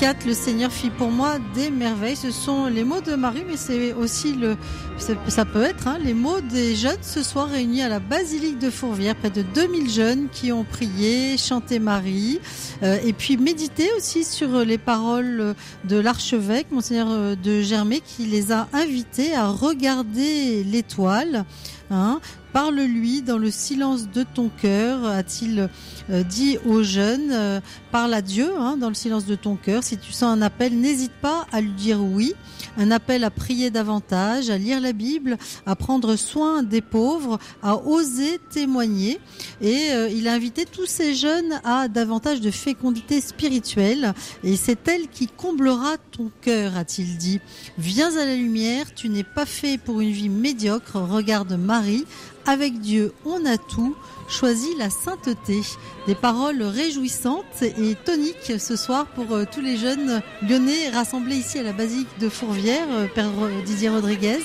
[0.00, 2.14] Magnificat, le Seigneur fit pour moi des merveilles.
[2.14, 4.56] Ce sont les mots de Marie, mais c'est aussi le,
[4.96, 8.58] ça ça peut être hein, les mots des jeunes ce soir réunis à la basilique
[8.58, 12.40] de Fourvière, près de 2000 jeunes qui ont prié, chanté Marie,
[12.82, 15.54] euh, et puis médité aussi sur les paroles
[15.84, 21.44] de l'archevêque, monseigneur euh, de Germay, qui les a invités à regarder l'étoile.
[21.90, 22.20] Hein,
[22.58, 25.68] Parle-lui dans le silence de ton cœur, a-t-il
[26.10, 27.30] euh, dit aux jeunes.
[27.30, 27.60] euh,
[27.92, 29.84] parle à Dieu hein, dans le silence de ton cœur.
[29.84, 32.34] Si tu sens un appel, n'hésite pas à lui dire oui.
[32.76, 37.76] Un appel à prier davantage, à lire la Bible, à prendre soin des pauvres, à
[37.76, 39.20] oser témoigner.
[39.60, 44.14] Et euh, il a invité tous ces jeunes à davantage de fécondité spirituelle.
[44.42, 47.38] Et c'est elle qui comblera ton cœur, a-t-il dit.
[47.78, 50.96] Viens à la lumière, tu n'es pas fait pour une vie médiocre.
[50.96, 52.04] Regarde Marie.
[52.48, 53.94] Avec Dieu, on a tout.
[54.26, 55.60] Choisis la sainteté.
[56.06, 61.58] Des paroles réjouissantes et toniques ce soir pour euh, tous les jeunes lyonnais rassemblés ici
[61.58, 63.28] à la basilique de Fourvière, euh, Père
[63.66, 64.38] Didier Rodriguez.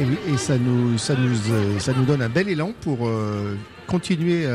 [0.00, 3.08] Et ça nous, ça nous, euh, ça nous donne un bel élan pour
[3.86, 4.46] continuer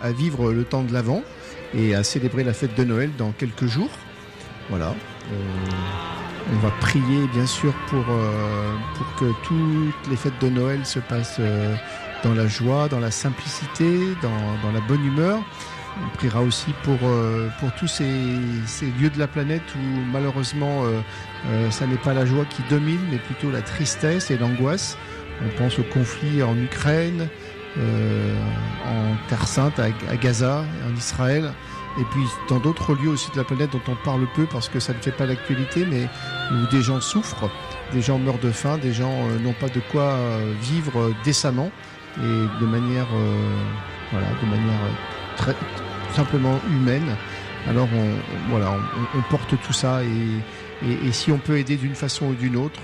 [0.00, 1.22] à vivre le temps de l'Avent
[1.74, 3.90] et à célébrer la fête de Noël dans quelques jours.
[4.70, 4.94] Voilà.
[6.52, 10.98] On va prier bien sûr pour, euh, pour que toutes les fêtes de Noël se
[10.98, 11.74] passent euh,
[12.22, 15.40] dans la joie, dans la simplicité, dans, dans la bonne humeur.
[16.04, 18.10] On priera aussi pour, euh, pour tous ces,
[18.66, 20.84] ces lieux de la planète où malheureusement
[21.70, 24.98] ça n'est pas la joie qui domine, mais plutôt la tristesse et l'angoisse.
[25.44, 27.28] On pense au conflit en Ukraine,
[27.76, 31.52] en Terre Sainte, à, à Gaza, en Israël,
[31.98, 34.80] et puis dans d'autres lieux aussi de la planète dont on parle peu parce que
[34.80, 36.08] ça ne fait pas l'actualité, mais
[36.52, 37.50] où des gens souffrent,
[37.92, 41.14] des gens meurent de faim, des gens euh, n'ont pas de quoi euh, vivre euh,
[41.24, 41.70] décemment
[42.18, 43.08] et de manière,
[44.10, 44.80] voilà, de manière
[45.36, 45.54] très
[46.14, 47.14] simplement humaine.
[47.68, 48.72] Alors on, voilà,
[49.14, 52.80] on, porte tout ça et, Et, si on peut aider d'une façon ou d'une autre,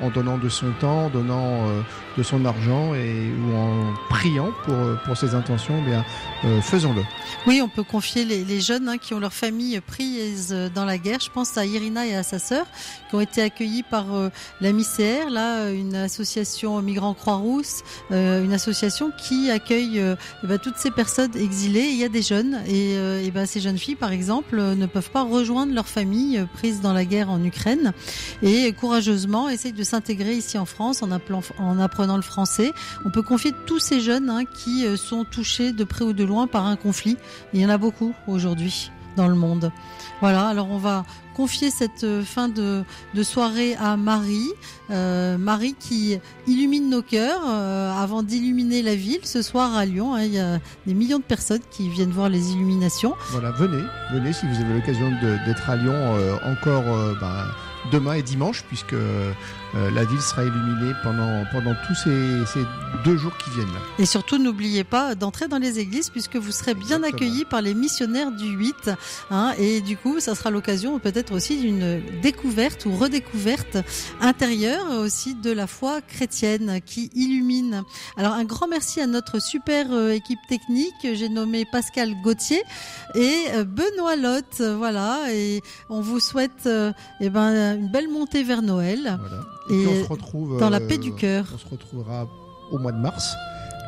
[0.00, 1.68] en donnant de son temps, en donnant
[2.16, 6.04] de son argent et ou en priant pour euh, pour ses intentions, eh bien
[6.44, 7.02] euh, faisons-le.
[7.46, 11.20] Oui, on peut confier les, jeunes hein, qui ont leur famille prise dans la guerre.
[11.20, 12.66] Je pense à Irina et à sa sœur
[13.08, 14.30] qui ont été accueillis par euh,
[14.60, 20.58] la MICR, là, une association Migrants Croix-Rousse, euh, une association qui accueille euh, eh ben,
[20.58, 21.88] toutes ces personnes exilées.
[21.90, 24.74] Il y a des jeunes et, euh, eh ben, ces jeunes filles, par exemple, euh,
[24.74, 27.92] ne peuvent pas rejoindre leur famille euh, prise dans la guerre en Ukraine
[28.42, 32.72] et courageusement essayent de s'intégrer ici en France en, appelant, en apprenant le français.
[33.04, 36.24] On peut confier tous ces jeunes hein, qui euh, sont touchés de près ou de
[36.24, 37.16] loin par un conflit.
[37.52, 39.70] Il y en a beaucoup aujourd'hui dans le monde.
[40.20, 41.04] Voilà, alors on va
[41.34, 42.84] confier cette euh, fin de,
[43.22, 44.48] soirée à Marie,
[44.90, 50.14] euh, Marie qui illumine nos cœurs avant d'illuminer la ville ce soir à Lyon.
[50.14, 50.22] hein.
[50.22, 53.14] il y a des millions de personnes qui viennent voir les illuminations.
[53.30, 55.10] Voilà, venez, venez si vous avez l'occasion
[55.46, 56.84] d'être à Lyon encore
[57.20, 57.46] bah,
[57.90, 58.94] demain et dimanche, puisque
[59.74, 62.64] euh, la ville sera illuminée pendant, pendant tous ces, ces
[63.04, 63.80] deux jours qui viennent là.
[63.98, 67.06] Et surtout, n'oubliez pas d'entrer dans les églises puisque vous serez bien Exactement.
[67.16, 68.90] accueillis par les missionnaires du 8.
[69.30, 73.78] hein, et du coup, ça sera l'occasion peut-être aussi d'une découverte ou redécouverte
[74.20, 77.82] intérieure aussi de la foi chrétienne qui illumine.
[78.16, 80.94] Alors, un grand merci à notre super euh, équipe technique.
[81.02, 82.62] J'ai nommé Pascal Gauthier
[83.14, 84.60] et euh, Benoît Lotte.
[84.60, 85.20] Voilà.
[85.32, 89.18] Et on vous souhaite euh, eh ben, une belle montée vers Noël.
[89.70, 91.46] Et, puis on se retrouve dans la euh, paix du cœur.
[91.54, 92.28] On se retrouvera
[92.70, 93.34] au mois de mars,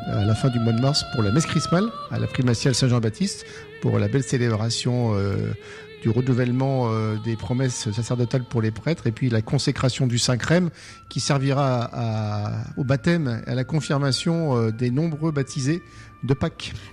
[0.07, 3.45] à la fin du mois de mars, pour la messe chrismale à la primatiale Saint-Jean-Baptiste,
[3.81, 5.53] pour la belle célébration euh,
[6.01, 10.69] du renouvellement euh, des promesses sacerdotales pour les prêtres, et puis la consécration du Saint-Crème
[11.09, 15.81] qui servira à- au baptême, et à la confirmation euh, des nombreux baptisés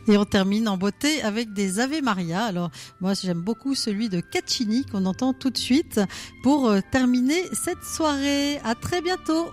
[0.08, 2.44] Et on termine en beauté avec des Ave Maria.
[2.44, 6.00] Alors, moi, j'aime beaucoup celui de Caccini qu'on entend tout de suite
[6.42, 8.58] pour euh, terminer cette soirée.
[8.64, 9.52] À très bientôt.